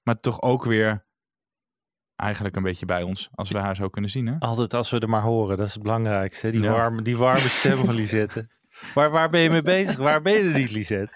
[0.02, 1.04] Maar toch ook weer
[2.24, 4.26] eigenlijk een beetje bij ons, als we haar zo kunnen zien.
[4.26, 4.34] Hè?
[4.38, 6.50] Altijd als we er maar horen, dat is het belangrijkste.
[6.50, 6.70] Die, Ja.
[6.72, 8.48] warme, die warme stem van Lisette.
[8.94, 9.96] Waar, waar ben je mee bezig?
[9.98, 11.12] Waar ben je er niet, Lisette?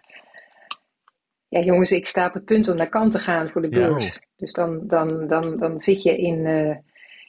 [1.48, 3.88] Ja, jongens, ik sta op het punt om naar kant te gaan voor de Ja.
[3.88, 4.18] beurs.
[4.36, 6.76] Dus dan, dan, dan, dan zit je in, eh,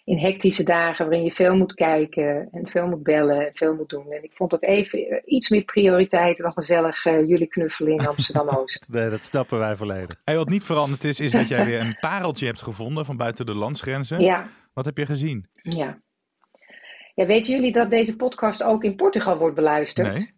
[0.09, 3.89] in hectische dagen waarin je veel moet kijken en veel moet bellen en veel moet
[3.89, 4.11] doen.
[4.11, 8.07] En ik vond dat even eh, iets meer prioriteit dan gezellig eh, jullie knuffelen in
[8.07, 8.85] Amsterdam-Oost.
[8.87, 10.15] Nee, dat snappen wij volledig.
[10.23, 13.45] En wat niet veranderd is, is dat jij weer een pareltje hebt gevonden van buiten
[13.45, 14.19] de landsgrenzen.
[14.19, 15.47] ja, Wat heb je gezien?
[15.61, 15.99] ja.
[17.15, 20.13] Ja, weten jullie dat deze podcast ook in Portugal wordt beluisterd?
[20.13, 20.31] Nee?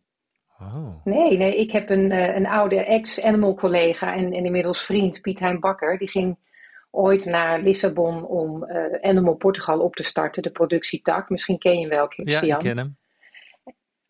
[0.60, 1.06] Oh.
[1.06, 5.40] Nee, nee, ik heb een, eh, een oude ex-animal collega en, en inmiddels vriend, Piet
[5.40, 5.98] Hein Bakker.
[5.98, 6.38] Die ging
[6.92, 11.30] ooit naar Lissabon om eh, Animal Portugal op te starten, de productietak.
[11.30, 12.60] Misschien ken je hem wel, Ja, ik Christian.
[12.60, 12.98] ken hem.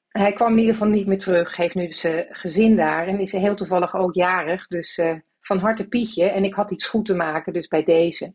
[0.08, 3.32] Hij kwam in ieder geval niet meer terug, heeft nu zijn gezin daar en is
[3.32, 4.68] heel toevallig ook jarig.
[4.68, 6.24] Dus eh, van harte Pietje.
[6.24, 8.34] En ik had iets goed te maken, dus bij deze.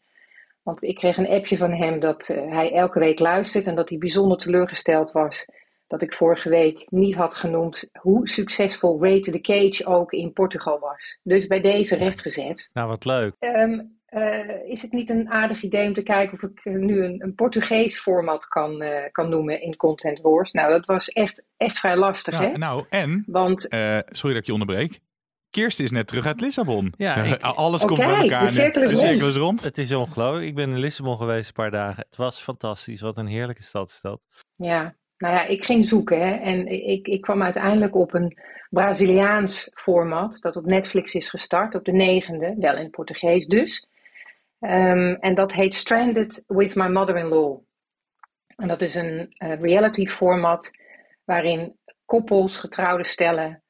[0.63, 3.89] Want ik kreeg een appje van hem dat eh, hij elke week luistert en dat
[3.89, 5.47] hij bijzonder teleurgesteld was
[5.87, 10.79] dat ik vorige week niet had genoemd hoe succesvol Rate the Cage ook in Portugal
[10.79, 11.19] was.
[11.23, 12.69] Dus bij deze rechtgezet.
[12.73, 13.35] Nou, wat leuk.
[13.39, 17.05] Ehm, eh, is het niet een aardig idee om te kijken of ik eh, nu
[17.05, 20.53] een, een Portugees format kan, eh, kan noemen in Content Wars?
[20.53, 22.47] Nou, dat was echt, echt vrij lastig, hè?
[22.47, 25.01] Nou, nou, en, Want eh, sorry dat ik je onderbreek.
[25.51, 26.93] Kirsten is net terug uit Lissabon.
[26.97, 28.47] Ja, ik- Alles komt bij elkaar.
[28.47, 29.11] de cirkel is de rond.
[29.13, 29.65] cirkel is rond.
[29.65, 30.47] Het is ongelooflijk.
[30.47, 32.05] Ik ben in Lissabon geweest een paar dagen.
[32.09, 33.01] Het was fantastisch.
[33.01, 34.27] Wat een heerlijke stad is dat.
[34.57, 38.39] Ja, nou ja, ik ging zoeken hè, en ik, ik kwam uiteindelijk op een
[38.71, 43.87] Braziliaans format dat op Netflix is gestart op de negende, wel in het Portugees dus.
[44.61, 47.59] Ehm, en dat heet Stranded with My Mother-in-Law.
[48.57, 50.71] En dat is een eh, reality format
[51.25, 53.63] waarin koppels, getrouwde stellen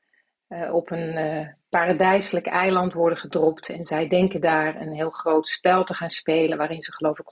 [0.49, 3.69] eh, op een eh, paradijselijk eiland worden gedropt.
[3.69, 7.31] En zij denken daar een heel groot spel te gaan spelen waarin ze geloof ik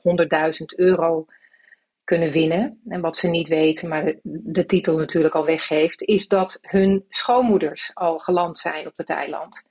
[0.59, 1.27] 100.000 euro
[2.05, 2.81] kunnen winnen.
[2.89, 7.05] En wat ze niet weten, maar de, de titel natuurlijk al weggeeft, is dat hun
[7.09, 9.63] schoonmoeders al geland zijn op het eiland.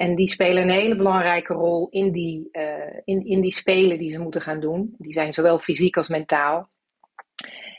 [0.00, 4.10] En die spelen een hele belangrijke rol in die, eh, in, in die spelen die
[4.10, 4.94] ze moeten gaan doen.
[4.98, 6.68] Die zijn zowel fysiek als mentaal.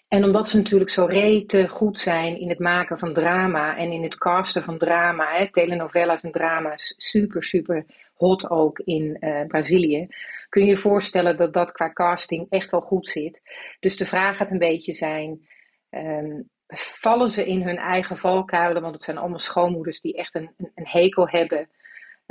[0.08, 4.04] En omdat ze natuurlijk zo rete goed zijn in het maken van drama en in
[4.04, 10.08] het casten van drama, hè, telenovelas en drama's, super, super hot ook in eh, Brazilië,
[10.50, 13.42] kun je je voorstellen dat dat qua casting echt wel goed zit.
[13.80, 15.48] Dus de vraag gaat een beetje zijn,
[15.90, 16.42] ehm,
[16.76, 20.72] vallen ze in hun eigen valkuilen, want het zijn allemaal schoonmoeders die echt een, een,
[20.76, 21.70] een hekel hebben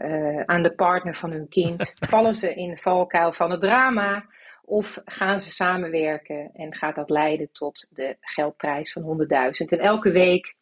[0.00, 1.92] eh, aan de partner van hun kind.
[2.08, 4.24] vallen ze in de valkuil van het drama?
[4.64, 9.66] Of gaan ze samenwerken en gaat dat leiden tot de geldprijs van 100.000?
[9.66, 10.54] En elke week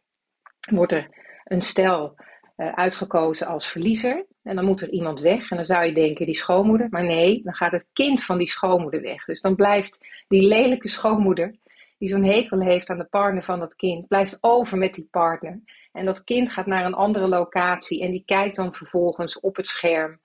[0.70, 1.08] wordt er
[1.44, 2.14] een stel
[2.56, 4.26] eh, uitgekozen als verliezer.
[4.42, 5.50] En dan moet er iemand weg.
[5.50, 6.86] En dan zou je denken, die schoonmoeder.
[6.90, 9.24] Maar nee, dan gaat het kind van die schoonmoeder weg.
[9.24, 11.54] Dus dan blijft die lelijke schoonmoeder,
[11.98, 15.60] die zo'n hekel heeft aan de partner van dat kind, blijft over met die partner.
[15.92, 19.68] En dat kind gaat naar een andere locatie en die kijkt dan vervolgens op het
[19.68, 20.18] scherm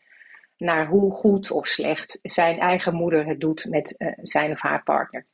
[0.58, 4.84] naar hoe goed of slecht zijn eigen moeder het doet met eh, zijn of haar
[4.84, 5.26] partner.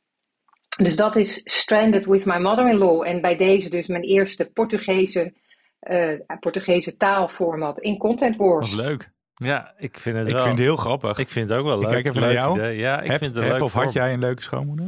[0.76, 3.06] Dus dat is Stranded with My Mother-in-Law.
[3.06, 5.32] En bij deze dus mijn eerste Portugese,
[5.80, 8.74] eh, Portugese taalformat in Content Wars.
[8.74, 9.10] Wat leuk.
[9.34, 10.42] Ja, ik vind het Ik wel.
[10.42, 11.18] vind het heel grappig.
[11.18, 11.90] Ik vind het ook wel Ik leuk.
[11.92, 12.58] kijk even naar Leuk jou.
[12.58, 12.76] idee.
[12.76, 14.86] Ja, ik heb, vind het een heb leuk of had jij een leuke schoonmoeder?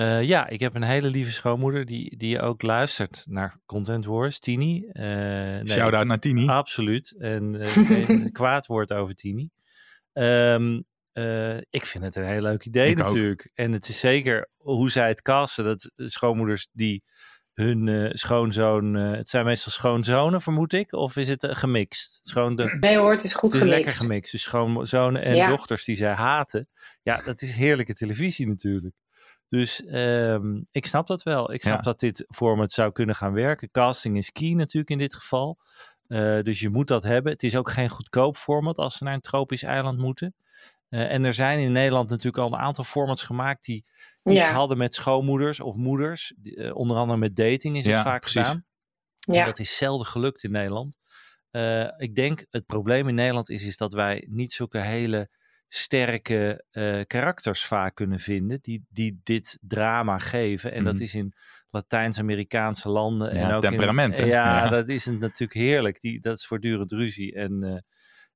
[0.00, 4.38] Eh, ja, ik heb een hele lieve schoonmoeder die, die ook luistert naar Content Wars,
[4.38, 4.84] Tini.
[4.92, 6.48] Eh, nee, Shout-out naar Tini.
[6.48, 7.14] Absoluut.
[7.18, 9.50] En eh, geen kwaad woord over Tini.
[10.12, 10.80] Ehm,
[11.12, 13.06] eh, ik vind het een heel leuk idee Ik ook.
[13.06, 13.50] natuurlijk.
[13.54, 15.64] En het is zeker hoe zij het casten.
[15.64, 17.02] Dat schoonmoeders die
[17.54, 18.96] hun eh, schoonzoon...
[18.96, 20.92] eh, het zijn meestal schoonzonen, vermoed ik.
[20.92, 22.20] Of is het gemixt?
[22.22, 23.84] Schoon de, Nee hoor, het is goed het is gemixt.
[23.86, 24.32] lekker gemixt.
[24.32, 25.48] Dus schoonzonen en Ja.
[25.48, 26.68] dochters die zij haten.
[27.02, 28.94] Ja, dat is heerlijke televisie natuurlijk.
[29.50, 31.52] Dus ehm, ik snap dat wel.
[31.52, 31.82] Ik snap Ja.
[31.82, 33.70] dat dit format zou kunnen gaan werken.
[33.70, 35.58] Casting is key natuurlijk in dit geval.
[36.06, 37.32] Eh, dus je moet dat hebben.
[37.32, 40.34] Het is ook geen goedkoop format als ze naar een tropisch eiland moeten.
[40.88, 43.84] Eh, en er zijn in Nederland natuurlijk al een aantal formats gemaakt die
[44.24, 44.52] iets Ja.
[44.52, 46.32] hadden met schoonmoeders of moeders.
[46.42, 48.40] Eh, onder andere met dating is het vaak precies.
[48.46, 48.64] gedaan.
[49.20, 49.44] En Ja.
[49.44, 50.96] dat is zelden gelukt in Nederland.
[51.50, 55.30] Eh, ik denk het probleem in Nederland is, is dat wij niet zulke hele
[55.72, 60.72] sterke eh, karakters vaak kunnen vinden die, die dit drama geven.
[60.72, 61.02] En dat Mhm.
[61.02, 61.32] is in
[61.68, 63.30] Latijns-Amerikaanse landen.
[63.30, 64.22] en Ja, ook temperament, hè?
[64.22, 64.68] In, ja, Ja.
[64.68, 66.00] dat is het natuurlijk heerlijk.
[66.00, 67.34] Die, dat is voortdurend ruzie.
[67.34, 67.82] En,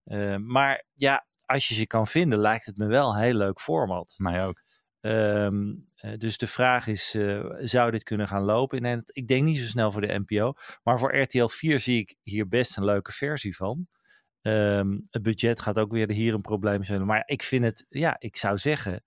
[0.05, 3.35] eh, eh, maar ja, als je ze kan vinden, lijkt het me wel een heel
[3.35, 4.15] leuk format.
[4.17, 4.61] Mij ook.
[5.01, 7.17] Ehm, eh, dus de vraag is,
[7.59, 8.77] zou dit kunnen gaan lopen?
[8.77, 9.17] in Nederland?
[9.17, 10.53] ik denk niet zo snel voor de NPO.
[10.83, 13.87] Maar voor RTL 4 zie ik hier best een leuke versie van.
[14.45, 17.07] Ehm, het budget gaat ook weer hier een probleem zijn.
[17.07, 19.03] Maar ik vind het, ja, ik zou zeggen,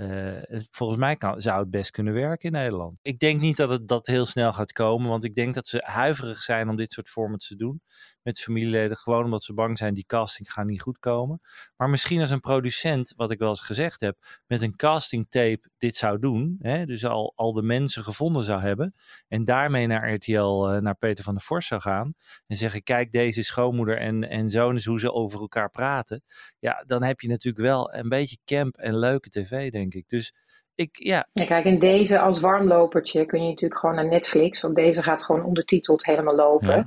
[0.00, 2.98] eh, volgens mij kan, zou het best kunnen werken in Nederland.
[3.02, 5.82] Ik denk niet dat het dat heel snel gaat komen, want ik denk dat ze
[5.84, 7.82] huiverig zijn om dit soort formats te doen
[8.22, 11.40] met familieleden, gewoon omdat ze bang zijn die casting gaat niet goed komen.
[11.76, 15.70] Maar misschien als een producent, wat ik wel eens gezegd heb, met een casting tape
[15.76, 18.94] dit zou doen, hè, dus al, al de mensen gevonden zou hebben
[19.28, 22.14] en daarmee naar RTL, eh, naar Peter van der Vorst zou gaan
[22.46, 26.22] en zeggen, kijk, deze schoonmoeder en, en zoon is hoe ze over elkaar praten.
[26.58, 29.89] Ja, dan heb je natuurlijk wel een beetje camp en leuke tv, denk ik.
[30.06, 30.34] Dus
[30.74, 34.74] ik, ja, Ja, kijk, en deze als warmlopertje kun je natuurlijk gewoon naar Netflix, want
[34.74, 36.68] deze gaat gewoon ondertiteld helemaal lopen.
[36.68, 36.86] Ja.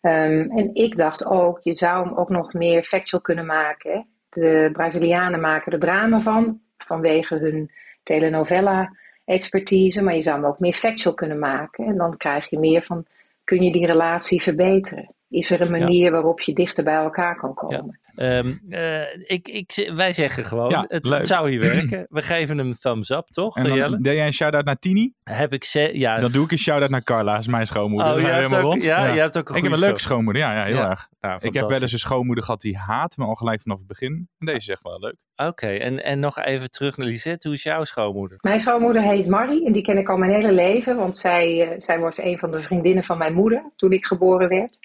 [0.00, 4.06] Ehm, en ik dacht ook, je zou hem ook nog meer factual kunnen maken.
[4.28, 7.70] De Brazilianen maken er drama van, vanwege hun
[8.02, 11.86] telenovela-expertise, maar je zou hem ook meer factual kunnen maken.
[11.86, 13.04] En dan krijg je meer van,
[13.44, 15.14] kun je die relatie verbeteren?
[15.28, 18.00] Is er een manier waarop je dichter bij elkaar kan komen?
[18.18, 22.06] Ehm, eh, ik, ik, wij zeggen gewoon, Ja, het, zou hier werken.
[22.08, 25.12] We geven hem een thumbs up, toch, En dan deed jij een shout-out naar Tini.
[25.22, 26.18] Heb ik ze, ja.
[26.18, 28.12] Dan doe ik een shout-out naar Carla, dat is mijn schoonmoeder.
[28.12, 28.84] oh, je hebt, helemaal ook, rond.
[28.84, 30.90] ja, je hebt ook een Ik heb een leuke schoonmoeder, ja, ja heel Ja.
[30.90, 31.08] erg.
[31.20, 33.86] Nou, Ik heb wel eens een schoonmoeder gehad die haat me al gelijk vanaf het
[33.86, 34.28] begin.
[34.38, 35.16] En deze is echt wel leuk.
[35.36, 37.48] Oké, en, en nog even terug naar Lisette.
[37.48, 38.38] Hoe is jouw schoonmoeder?
[38.40, 41.74] Mijn schoonmoeder heet Marie en die ken ik al mijn hele leven, want zij, eh,
[41.78, 44.78] zij was een van de vriendinnen van mijn moeder toen ik geboren werd.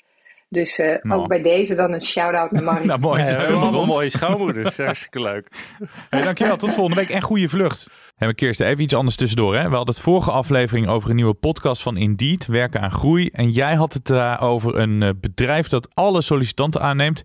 [0.54, 1.22] Dus eh, Nou.
[1.22, 2.86] ook bij deze dan een shout-out naar Marie.
[2.94, 3.22] Nou, mooi.
[3.22, 4.78] Ja, we hebben allemaal mooie schoonmoeders.
[4.78, 5.48] Hartstikke leuk.
[6.10, 7.88] Hey, dankjewel, tot volgende week en goede vlucht.
[8.16, 9.56] Hey, maar Kirsten, even iets anders tussendoor.
[9.56, 9.70] Hè?
[9.70, 13.30] We hadden het vorige aflevering over een nieuwe podcast van Indeed, Werken aan Groei.
[13.32, 17.24] En jij had het daar over een eh, bedrijf dat alle sollicitanten aanneemt.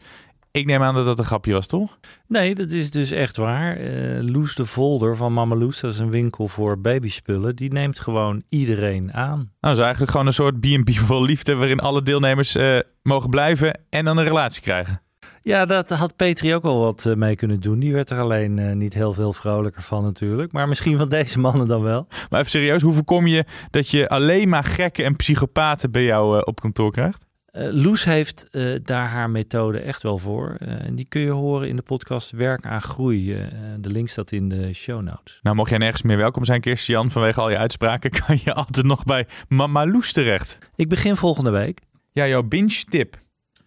[0.51, 1.99] Ik neem aan dat dat een grapje was, toch?
[2.27, 3.77] Nee, dat is dus echt waar.
[3.77, 7.57] Eh Loes de Volder van Mama Loes, dat is een winkel voor babyspullen.
[7.57, 9.37] Die neemt gewoon iedereen aan.
[9.39, 11.55] Nou, dat is eigenlijk gewoon een soort B&B vol liefde...
[11.55, 15.03] waarin alle deelnemers eh, mogen blijven en dan een relatie krijgen.
[15.43, 17.79] Ja, dat had Petri ook al wat eh, mee kunnen doen.
[17.79, 20.53] Die werd er alleen niet heel veel vrolijker van natuurlijk.
[20.53, 22.07] Maar misschien van deze mannen dan wel.
[22.31, 26.45] Maar even serieus, hoe voorkom je dat je alleen maar gekken en psychopaten bij jou
[26.45, 27.27] op kantoor krijgt?
[27.49, 30.57] Eh, Loes heeft eh, daar haar methode echt wel voor.
[30.59, 33.35] Eh, en die kun je horen in de podcast Werk aan Groei.
[33.35, 33.47] Eh,
[33.79, 35.39] de link staat in de show notes.
[35.43, 38.87] Nou, mocht jij nergens meer welkom zijn, Kirsten vanwege al je uitspraken, kan je altijd
[38.87, 40.59] nog bij Mama Loes terecht.
[40.77, 41.81] Ik begin volgende week.
[42.13, 43.17] Ja, jouw binge tip.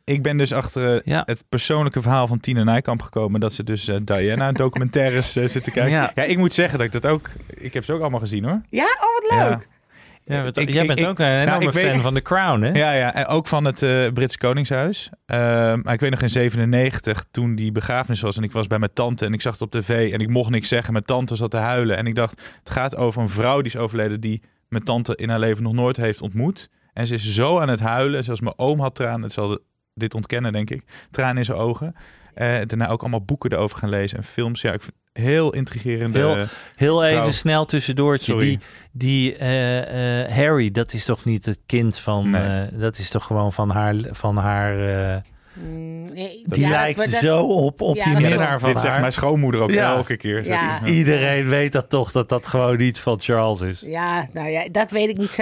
[0.04, 1.24] Ik ben dus achter Ja.
[1.26, 3.40] het persoonlijke verhaal van Tina Nijkamp gekomen.
[3.40, 5.92] Dat ze dus Diana documentaires zit te kijken.
[5.92, 6.12] Ja.
[6.16, 6.24] Ja.
[6.24, 7.30] ik moet zeggen dat ik dat ook...
[7.48, 8.62] Ik heb ze ook allemaal gezien hoor.
[8.70, 9.68] Ja, oh wat leuk.
[9.72, 9.80] Ja,
[10.26, 12.62] wat- Ik- jij ik- bent ik- ook een enorme ik weet- fan van The Crown,
[12.62, 12.70] hè?
[12.72, 13.14] Ja, ja.
[13.14, 15.10] En ook van het eh Brits Koningshuis.
[15.26, 18.38] Ehm, maar ik weet nog in 97 toen die begrafenis was.
[18.38, 20.14] En ik was bij mijn tante en ik zag het op tv.
[20.14, 20.94] En ik mocht niks zeggen.
[20.94, 21.98] Mijn tante zat te huilen.
[21.98, 24.20] En ik dacht, het gaat over een vrouw die is overleden...
[24.20, 26.70] die mijn tante in haar leven nog nooit heeft ontmoet.
[26.94, 28.24] En ze is zo aan het huilen.
[28.24, 29.22] Zoals mijn oom had tranen.
[29.22, 29.60] Het zal
[29.94, 30.84] dit ontkennen, denk ik.
[31.12, 31.96] Tranen in zijn ogen.
[32.34, 34.62] Eh, daarna ook allemaal boeken erover gaan lezen en films.
[34.62, 34.82] Ja, ik
[35.14, 36.20] heel intrigerende...
[36.20, 36.46] Heel-
[36.76, 38.32] Heel even snel tussendoortje.
[38.32, 38.48] Sorry.
[38.48, 38.60] Die,
[38.92, 42.30] die eh, eh, Harry, dat is toch niet het kind van...
[42.30, 42.42] Nee.
[42.62, 43.96] eh, dat is toch gewoon van haar...
[44.12, 45.22] Van haar
[45.54, 49.00] nee, die ja, lijkt dat- zo op, op Ja, die dat minnaar van dit zegt
[49.00, 49.96] mijn schoonmoeder ook Ja.
[49.96, 50.44] elke keer.
[50.44, 50.82] zeg Ja.
[50.82, 50.88] ik.
[50.88, 53.82] Iedereen weet dat toch, dat dat gewoon iets van Charles is.
[53.86, 55.36] Ja, nou ja, dat weet ik niet.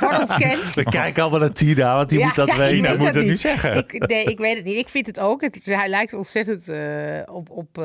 [0.00, 0.74] Voor ons kent.
[0.74, 2.76] We kijken allemaal naar Tina, want die Ja, moet dat ja, weten.
[2.76, 3.40] ik Tina weet moet dat het nu niet.
[3.40, 3.76] zeggen.
[3.76, 4.76] Ik, nee, ik weet het niet.
[4.76, 5.40] Ik vind het ook.
[5.40, 7.50] Het, hij lijkt ontzettend eh, op...
[7.50, 7.84] op eh,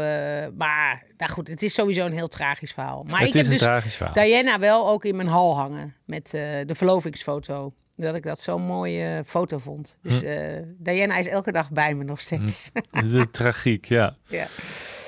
[0.57, 3.03] maar nou goed, het is sowieso een heel tragisch verhaal.
[3.07, 4.13] Maar Het ik is heb een dus tragisch verhaal.
[4.13, 5.95] Diana wel ook in mijn hal hangen.
[6.05, 7.73] Met eh, de verlovingsfoto.
[8.01, 9.97] Dat ik dat zo'n mooie foto vond.
[10.01, 10.25] Dus Hm.
[10.25, 12.71] eh, Diana is elke dag bij me nog steeds.
[13.07, 14.15] De tragiek, ja.
[14.29, 14.45] ja.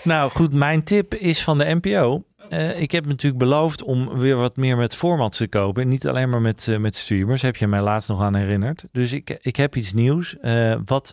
[0.04, 2.24] Nou goed, mijn tip is van de NPO.
[2.50, 5.88] Eh, ik heb natuurlijk beloofd om weer wat meer met formats te kopen.
[5.88, 7.42] Niet alleen maar met, eh, met streamers.
[7.42, 8.84] Heb je mij laatst nog aan herinnerd.
[8.92, 10.38] Dus ik, ik heb iets nieuws.
[10.40, 11.12] eh, wat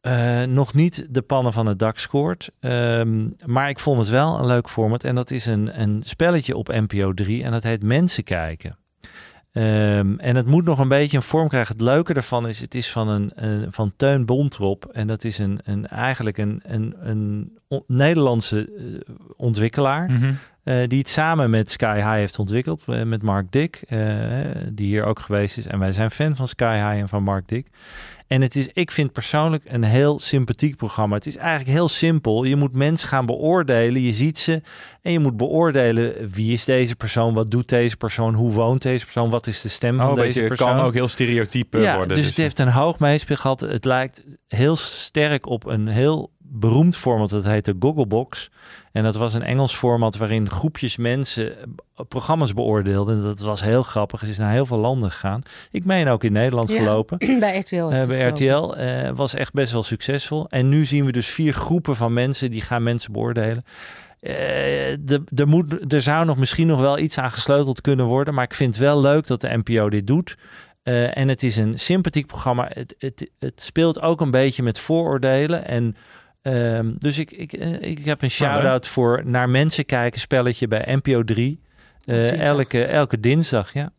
[0.00, 2.50] eh, nog niet de pannen van het dak scoort.
[2.60, 5.04] Ehm, maar ik vond het wel een leuk format.
[5.04, 7.42] En dat is een, een spelletje op NPO 3.
[7.44, 8.76] En dat heet Mensen kijken.
[9.52, 11.72] Ehm, en het moet nog een beetje een vorm krijgen.
[11.72, 14.84] Het leuke daarvan is, het is van, een, een- van Teun Bontrop.
[14.92, 20.10] En dat is een, een, eigenlijk een, een, een Nederlandse eh, ontwikkelaar.
[20.10, 20.32] Mhm.
[20.64, 22.82] Eh, die het samen met Sky High heeft ontwikkeld.
[22.86, 23.98] eh, met Mark Dick, eh,
[24.72, 25.66] die hier ook geweest is.
[25.66, 27.66] En wij zijn fan van Sky High en van Mark Dick.
[28.26, 31.14] En het is, ik vind persoonlijk een heel sympathiek programma.
[31.14, 32.44] Het is eigenlijk heel simpel.
[32.44, 34.02] Je moet mensen gaan beoordelen.
[34.02, 34.60] Je ziet ze
[35.02, 39.04] en je moet beoordelen wie is deze persoon, wat doet deze persoon, hoe woont deze
[39.04, 40.76] persoon, wat is de stem Oh, van deze beetje, persoon.
[40.76, 42.16] kan ook heel stereotyp ja, worden.
[42.16, 43.60] Dus het heeft een hoog meespeel gehad.
[43.60, 47.30] Het lijkt heel sterk op een heel beroemd format.
[47.30, 48.50] Dat heette Gogglebox.
[48.92, 51.64] En dat was een Engels format waarin groepjes mensen eh,
[52.08, 53.22] programma's beoordeelden.
[53.22, 54.20] Dat was heel grappig.
[54.20, 55.42] Het is naar heel veel landen gegaan.
[55.70, 57.18] Ik meen ook in Nederland Ja, gelopen.
[57.40, 57.76] bij RTL.
[57.76, 58.28] Eh, bij gelopen.
[58.28, 60.48] RTL eh, was echt best wel succesvol.
[60.48, 63.64] En nu zien we dus vier groepen van mensen die gaan mensen beoordelen.
[64.22, 64.34] Eh,
[65.00, 68.34] de, er, moet, er zou nog misschien nog wel iets aan gesleuteld kunnen worden.
[68.34, 70.36] Maar ik vind het wel leuk dat de NPO dit doet.
[70.82, 72.70] Eh, en het is een sympathiek programma.
[72.72, 75.66] Het, het, het speelt ook een beetje met vooroordelen.
[75.66, 75.96] En
[76.42, 80.94] ehm, dus ik, ik, eh, ik heb een shout-out voor naar mensen kijken spelletje bij
[80.94, 81.60] NPO 3.
[82.04, 83.92] Eh, elke, elke dinsdag, ja.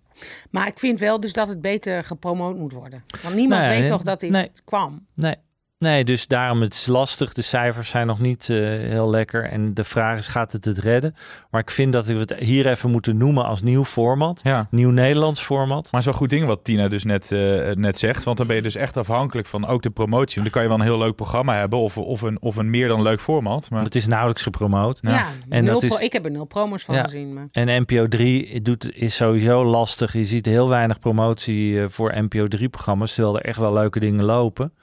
[0.50, 3.04] Maar ik vind wel dus dat het beter gepromoot moet worden.
[3.22, 4.52] Want niemand Nee, weet toch dat dit nee.
[4.64, 5.06] kwam.
[5.14, 5.36] Nee.
[5.84, 7.34] Nee, dus daarom het is lastig.
[7.34, 9.44] De cijfers zijn nog niet eh, heel lekker.
[9.44, 11.16] En de vraag is, gaat het het redden?
[11.52, 14.40] Maar ik vind dat we het hier even moeten noemen als nieuw format.
[14.44, 14.68] Ja.
[14.72, 15.68] Nieuw Nederlands format.
[15.70, 17.40] Maar het is wel een goed ding wat Tina dus net, eh,
[17.72, 18.24] net zegt.
[18.24, 20.42] Want dan ben je dus echt afhankelijk van ook de promotie.
[20.42, 21.80] Want dan kan je wel een heel leuk programma hebben.
[21.80, 23.70] Of, of, een, of een meer dan leuk format.
[23.70, 24.98] Maar Het is nauwelijks gepromoot.
[25.02, 27.04] Ja, En dat is- ik heb er nul promos van Ja.
[27.04, 27.34] gezien.
[27.34, 27.46] Maar...
[27.52, 30.14] En NPO 3 doet, is sowieso lastig.
[30.14, 33.14] Je ziet heel weinig promotie eh, voor NPO 3-programma's.
[33.14, 34.74] Terwijl er echt wel leuke dingen lopen.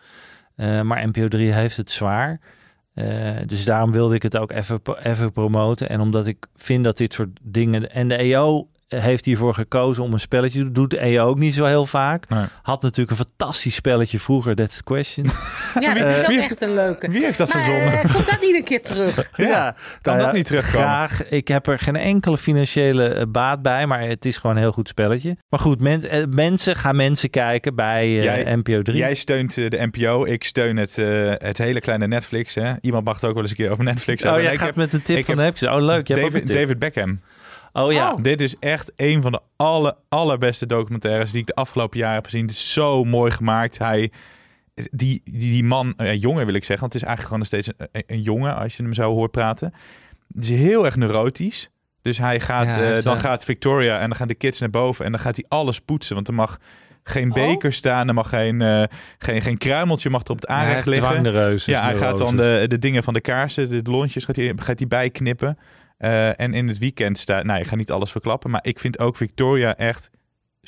[0.61, 2.41] Eh, maar NPO 3 heeft het zwaar.
[2.95, 5.89] Eh, dus daarom wilde ik het ook even, even promoten.
[5.89, 7.91] En omdat ik vind dat dit soort dingen...
[7.91, 10.73] En de EO heeft hiervoor gekozen om een spelletje te doen.
[10.73, 12.29] Doet EO ook niet zo heel vaak.
[12.29, 12.45] Nee.
[12.63, 15.27] Had natuurlijk een fantastisch spelletje vroeger, That's the Question.
[15.81, 17.09] Ja, dat is ook wie echt een leuke.
[17.11, 17.93] Wie heeft dat Maar, verzonnen?
[17.93, 19.31] eh, komt dat niet een keer terug?
[19.37, 20.87] Ja, kan nou dat ja, niet terugkomen?
[20.89, 21.27] Graag.
[21.29, 24.73] Ik heb er geen enkele financiële eh, baat bij, maar het is gewoon een heel
[24.73, 25.37] goed spelletje.
[25.49, 28.97] Maar goed, men- eh, mensen gaan mensen kijken bij eh, Jij- NPO 3.
[28.99, 32.55] Jij steunt eh, de NPO, ik steun het, eh, het hele kleine Netflix.
[32.55, 32.73] Hè?
[32.81, 34.43] Iemand mag het ook wel eens een keer over Netflix oh, hebben.
[34.45, 35.73] jij Ik gaat heb- met een tip van heb Netflix.
[35.75, 36.07] Oh, leuk.
[36.09, 36.63] Jij hebt ook David, een tip.
[36.63, 37.21] David Beckham.
[37.73, 38.13] Oh ja.
[38.13, 38.23] Oh.
[38.23, 42.25] Dit is echt een van de alle, allerbeste documentaires die ik de afgelopen jaren heb
[42.25, 42.43] gezien.
[42.43, 43.79] Het is zo mooi gemaakt.
[43.79, 44.11] Hij,
[44.75, 47.47] die, die, die man, eh, jongen wil ik zeggen, want het is eigenlijk gewoon nog
[47.47, 49.75] steeds een, een jongen als je hem zo hoort praten.
[50.35, 51.71] Het is heel erg neurotisch.
[52.03, 54.71] Dus hij gaat, Ja, eh, dan eh, gaat Victoria en dan gaan de kids naar
[54.71, 56.15] boven en dan gaat hij alles poetsen.
[56.15, 56.59] Want er mag
[57.03, 57.35] geen Oh.
[57.35, 58.83] beker staan, er mag geen, eh,
[59.19, 61.59] geen, geen kruimeltje mag er op het aanrecht liggen.
[61.65, 64.53] Ja, hij gaat dan de, de dingen van de kaarsen, de, de lontjes, gaat hij,
[64.57, 65.59] gaat hij bijknippen.
[66.01, 68.99] Eh, en in het weekend staat, nou, ik ga niet alles verklappen, maar ik vind
[68.99, 70.11] ook Victoria echt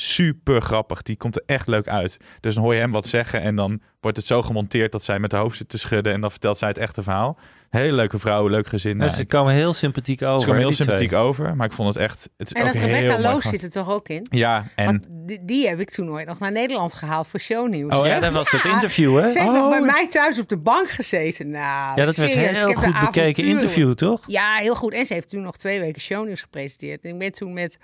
[0.02, 1.02] super grappig.
[1.02, 2.16] Die komt er echt leuk uit.
[2.40, 5.18] Dus dan hoor je hem wat zeggen en dan wordt het zo gemonteerd dat zij
[5.18, 7.38] met haar hoofd zit te schudden en dan vertelt zij het echte verhaal.
[7.70, 8.90] Hele leuke vrouw, leuk gezin.
[8.92, 10.40] Ja, Nou, ze komen heel sympathiek over.
[10.40, 10.86] ze komen heel twee.
[10.86, 12.28] sympathiek over, maar ik vond het echt.
[12.36, 14.26] Het is En ook dat heel Rebecca Loos zit er toch ook in?
[14.30, 17.94] Ja, en Want die, die heb ik toen ooit nog naar Nederland gehaald voor shownieuws.
[17.94, 19.30] Oh ja, dat was Ja, interview, hè?
[19.30, 19.70] Ze heeft nog Oh.
[19.70, 21.50] bij mij thuis op de bank gezeten.
[21.50, 21.60] Nou,
[22.00, 24.20] Ja, dat was serieus, heel goed bekeken interview, toch?
[24.26, 24.92] Ja, heel goed.
[24.92, 27.02] En ze heeft toen nog twee weken shownieuws gepresenteerd.
[27.04, 27.78] En ik ben toen met,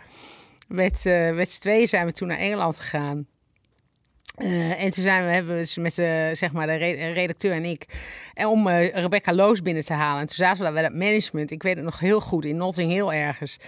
[0.69, 3.27] met, eh met z'n tweeën zijn we toen naar Engeland gegaan.
[4.39, 7.65] Eh, en toen zijn we, hebben we met de, zeg maar de re- redacteur en
[7.65, 7.87] ik,
[8.35, 10.21] en om eh, Rebecca Loos binnen te halen.
[10.21, 11.51] En toen zaten we daar bij het management.
[11.51, 13.59] Ik weet het nog heel goed, in Notting Hill ergens.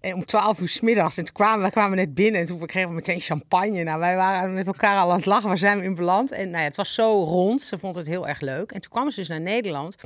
[0.00, 1.16] En om 12 uur 's middags.
[1.16, 2.40] En toen kwamen we kwamen net binnen.
[2.40, 3.82] En toen kregen we meteen champagne.
[3.82, 5.48] Nou, wij waren met elkaar al aan het lachen.
[5.48, 6.32] Waar zijn we in beland?
[6.32, 7.62] En nou ja, het was zo rond.
[7.62, 8.72] Ze vond het heel erg leuk.
[8.72, 9.96] En toen kwam ze dus naar Nederland.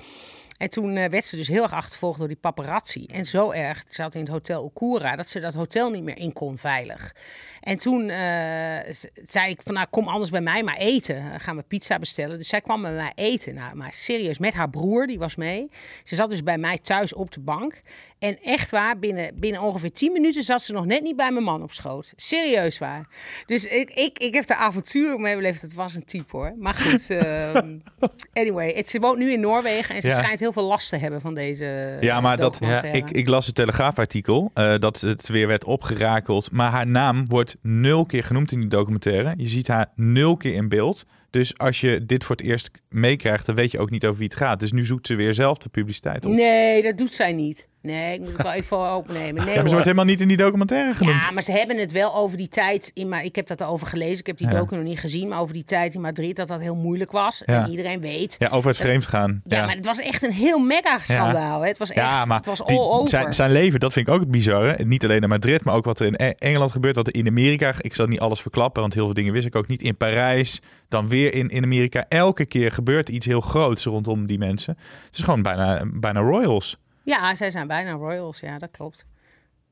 [0.63, 3.07] En toen eh, werd ze dus heel erg achtervolgd door die paparazzi.
[3.07, 6.19] En zo erg, ze zat in het hotel Okura, dat ze dat hotel niet meer
[6.19, 7.15] in kon veilig.
[7.61, 8.95] En toen eh,
[9.25, 11.31] zei ik van, nou kom anders bij mij maar eten.
[11.31, 12.39] Dan gaan we pizza bestellen.
[12.39, 13.55] Dus zij kwam bij mij eten.
[13.55, 15.71] Nou, maar serieus, met haar broer, die was mee.
[16.05, 17.81] Ze zat dus bij mij thuis op de bank.
[18.19, 21.45] En echt waar, binnen, binnen ongeveer 10 minuten zat ze nog net niet bij mijn
[21.45, 22.13] man op schoot.
[22.17, 23.09] Serieus waar.
[23.47, 25.63] Dus ik, ik, ik heb de avontuur mee beleefd.
[25.63, 26.55] Het was een type hoor.
[26.59, 27.79] Maar goed, ehm,
[28.33, 28.73] anyway.
[28.75, 30.19] Het, ze woont nu in Noorwegen en ze Ja.
[30.19, 32.99] schijnt heel veel last te hebben van deze Ja, maar dat, documentaire.
[32.99, 36.51] ik, ik las het Telegraafartikel eh, dat het weer werd opgerakeld.
[36.51, 39.35] Maar haar naam wordt nul keer genoemd in die documentaire.
[39.37, 41.05] Je ziet haar nul keer in beeld.
[41.31, 44.29] Dus als je dit voor het eerst meekrijgt, dan weet je ook niet over wie
[44.29, 44.61] het gaat.
[44.61, 46.33] Dus nu zoekt ze weer zelf de publiciteit op.
[46.33, 47.69] Nee, dat doet zij niet.
[47.83, 49.45] Nee, ik moet het wel even opnemen.
[49.45, 51.25] Nee, Ja, maar ze wordt helemaal niet in die documentaire genoemd.
[51.25, 52.91] Ja, maar ze hebben het wel over die tijd.
[52.95, 54.19] In, maar ik heb dat erover gelezen.
[54.19, 54.53] Ik heb die Ja.
[54.55, 55.29] docu nog niet gezien.
[55.29, 57.43] Maar over die tijd in Madrid dat dat heel moeilijk was.
[57.45, 57.65] Ja.
[57.65, 58.35] En iedereen weet.
[58.39, 59.41] Ja, over het vreemdgaan.
[59.45, 61.61] Ja, maar het was echt een heel mega schandaal.
[61.61, 61.69] hè.
[61.69, 62.07] Het was echt.
[62.11, 63.09] Ja, maar het was die- all over.
[63.09, 64.85] Zijn, zijn leven, dat vind ik ook het bizarre.
[64.85, 66.97] Niet alleen in Madrid, maar ook wat er in E- Engeland gebeurt.
[66.97, 69.57] Wat er in Amerika, ik zal niet alles verklappen, want heel veel dingen wist ik
[69.57, 69.83] ook niet.
[69.83, 72.05] In Parijs, dan weer in, in Amerika.
[72.09, 74.77] Elke keer gebeurt iets heel groots rondom die mensen.
[75.07, 76.77] Het is gewoon bijna, bijna royals.
[77.05, 78.41] Ja, zij zijn bijna royals.
[78.41, 79.07] Ja, dat klopt.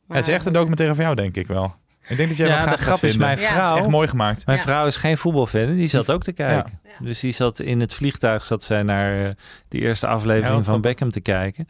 [0.06, 1.74] Maar het is echt een documentaire van jou, denk ik wel.
[2.08, 3.20] Ik denk dat jij Ja, wel de graag grap gaat is, vinden.
[3.28, 4.46] mijn Het vrouw- is echt mooi gemaakt.
[4.46, 4.64] Mijn Ja.
[4.64, 6.80] vrouw is geen voetbalfan en die zat ook te kijken.
[6.98, 9.30] Dus die zat in het vliegtuig zat zij naar eh,
[9.68, 10.80] de eerste aflevering van.
[10.80, 11.68] Beckham te kijken.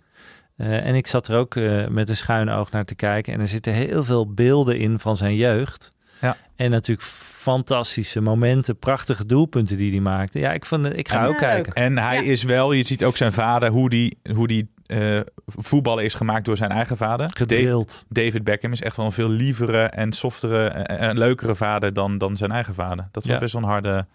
[0.56, 3.32] Eh, en ik zat er ook eh, met een schuin oog naar te kijken.
[3.32, 5.92] En er zitten heel veel beelden in van zijn jeugd.
[6.20, 6.36] Ja.
[6.56, 10.38] En natuurlijk fantastische momenten, prachtige doelpunten die hij maakte.
[10.38, 11.72] Ja, ik, vond, ik ga En- ook Ja, kijken.
[11.72, 12.30] En hij Ja.
[12.30, 16.44] is wel, je ziet ook zijn vader, hoe die, hoe die eh, voetballen is gemaakt
[16.44, 17.30] door zijn eigen vader.
[17.36, 18.04] Gedrild.
[18.08, 22.36] David Beckham is echt wel een veel lievere en softere en, leukere vader dan, dan
[22.36, 23.08] zijn eigen vader.
[23.10, 23.38] Dat is Ja.
[23.38, 24.06] best wel een harde,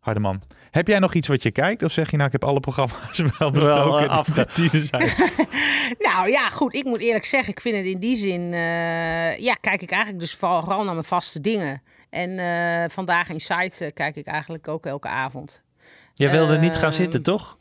[0.00, 0.42] harde man.
[0.70, 1.82] Heb jij nog iets wat je kijkt?
[1.82, 4.40] Of zeg je nou, ik heb alle programma's wel besproken eh, afge-
[4.72, 5.10] er zijn?
[5.98, 6.74] Nou ja, goed.
[6.74, 8.52] Ik moet eerlijk zeggen, ik vind het in die zin.
[8.52, 11.82] eh, ja, kijk ik eigenlijk dus vooral naar mijn vaste dingen.
[12.10, 15.62] En eh, vandaag in Sites kijk ik eigenlijk ook elke avond.
[16.14, 17.58] Jij wilde niet gaan Ehm, zitten, toch?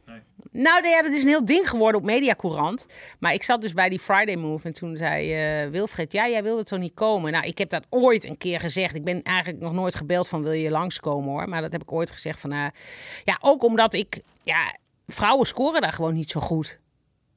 [0.57, 2.85] Nou, ja, dat is een heel ding geworden op Mediacourant.
[3.19, 6.43] Maar ik zat dus bij die Friday Move en toen zei eh, Wilfred, ja, jij
[6.43, 7.31] wilde toch niet komen?
[7.31, 8.95] Nou, ik heb dat ooit een keer gezegd.
[8.95, 11.49] Ik ben eigenlijk nog nooit gebeld van, wil je langskomen hoor?
[11.49, 12.65] Maar dat heb ik ooit gezegd van, eh,
[13.23, 14.75] ja, ook omdat ik, ja,
[15.07, 16.79] vrouwen scoren daar gewoon niet zo goed.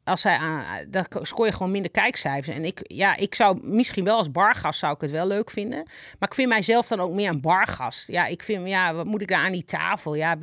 [0.09, 2.57] Als zij aan, dan scoor je gewoon minder kijkcijfers.
[2.57, 5.83] En ik, ja, ik zou misschien wel als bargast zou ik het wel leuk vinden.
[6.19, 8.09] Maar ik vind mijzelf dan ook meer een bargast.
[8.09, 10.15] Ja, ik vind, ja, wat moet ik daar aan die tafel?
[10.15, 10.37] Ja,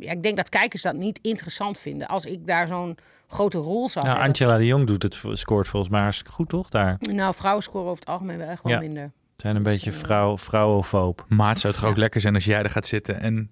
[0.00, 2.08] ja ik denk dat kijkers dat niet interessant vinden.
[2.08, 4.34] Als ik daar zo'n grote rol zou Nou, hebben.
[4.40, 6.68] Angela de Jong doet het, scoort volgens mij hartstikke goed, toch?
[6.68, 8.78] Daar Nou, vrouwen scoren over het algemeen wel echt wel Ja.
[8.78, 9.12] minder.
[9.36, 11.24] zijn een beetje eh, vrouw, vrouwenfoob.
[11.28, 13.50] Maar het zou toch ook lekker zijn als jij er gaat zitten en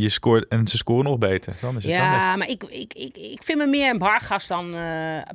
[0.00, 1.54] je scoort en ze scoren nog beter.
[1.60, 1.92] Dan is het.
[1.92, 4.74] Ja, maar ik, ik, ik, ik vind me meer een bargast dan...
[4.74, 4.80] eh,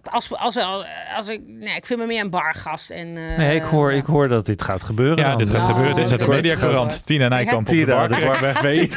[0.03, 0.86] als, als, als,
[1.18, 2.89] als ik, nee, ik vind me meer een bargast.
[2.89, 3.97] En, eh, Nee, ik hoor, ja.
[3.97, 5.18] ik hoor dat dit gaat gebeuren.
[5.18, 5.38] Ja, dan.
[5.38, 5.95] dit gaat Oh, gebeuren.
[5.95, 7.05] Dit is de mediagarant.
[7.05, 8.07] Tina Nijkamp op de bar.
[8.07, 8.89] de.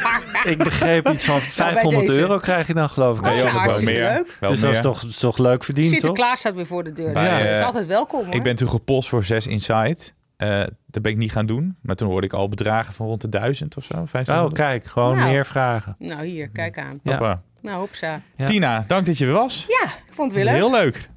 [0.43, 2.19] Ik begreep iets van 500 deze.
[2.19, 3.25] euro krijg je dan geloof ik.
[3.25, 4.17] Hartstikke bent.
[4.17, 4.37] leuk.
[4.39, 4.85] Wel Dus dat is meer.
[4.93, 5.99] toch, toch leuk verdiend, toch?
[5.99, 7.13] Sinterklaas staat weer voor de deur.
[7.13, 8.33] Dus dat eh, is altijd welkom hoor.
[8.33, 9.97] Ik ben toen gepost voor 6 Inside.
[10.39, 11.75] Eh dat ben ik niet gaan doen.
[11.81, 13.93] Maar toen hoorde ik al bedragen van rond de 1000 of zo.
[13.93, 14.53] Oh, 1500.
[14.53, 15.29] kijk, gewoon Nou.
[15.31, 15.95] meer vragen.
[15.99, 16.99] Nou hier, kijk aan.
[17.03, 17.11] Ja.
[17.11, 17.41] Hoppa.
[17.61, 18.21] Nou, hopsa.
[18.35, 18.45] Ja.
[18.45, 19.65] Tina, dank dat je er was.
[19.67, 20.53] Ja, ik vond het weer leuk.
[20.61, 21.09] Heel leuk.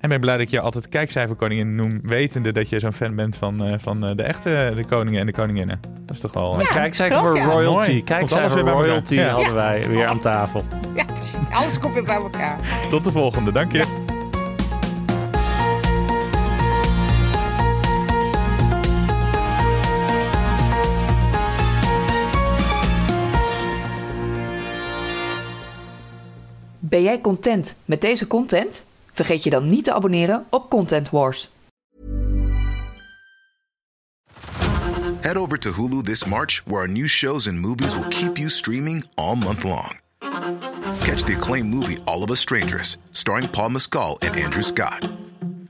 [0.00, 3.36] En ben blij dat ik je altijd kijkcijferkoningin noem, wetende dat je zo'n fan bent
[3.36, 5.80] van, eh, van eh, de echte de koningen en de koninginnen.
[6.06, 6.54] Dat is toch wel...
[6.56, 7.44] Maar kijk, zij klopt, voor ja.
[7.44, 7.88] royalty.
[7.90, 8.02] Mooi.
[8.04, 8.88] Kijk, Komt zij alles voor weer bij elkaar.
[8.90, 9.28] royalty Ja.
[9.30, 10.64] hadden wij weer aan tafel.
[10.94, 11.38] Ja, precies.
[11.50, 12.58] Alles komt weer bij elkaar.
[12.88, 14.03] Tot de volgende, dank je.
[26.94, 28.84] Ben jij content met deze content?
[29.12, 31.50] Vergeet je dan niet te abonneren op Content Wars.
[35.20, 38.48] Head over to Hulu this March, where our new shows and movies will keep you
[38.48, 40.00] streaming all month long.
[41.00, 45.08] Catch the acclaimed movie All of Us Strangers, starring Paul Mescal and Andrew Scott.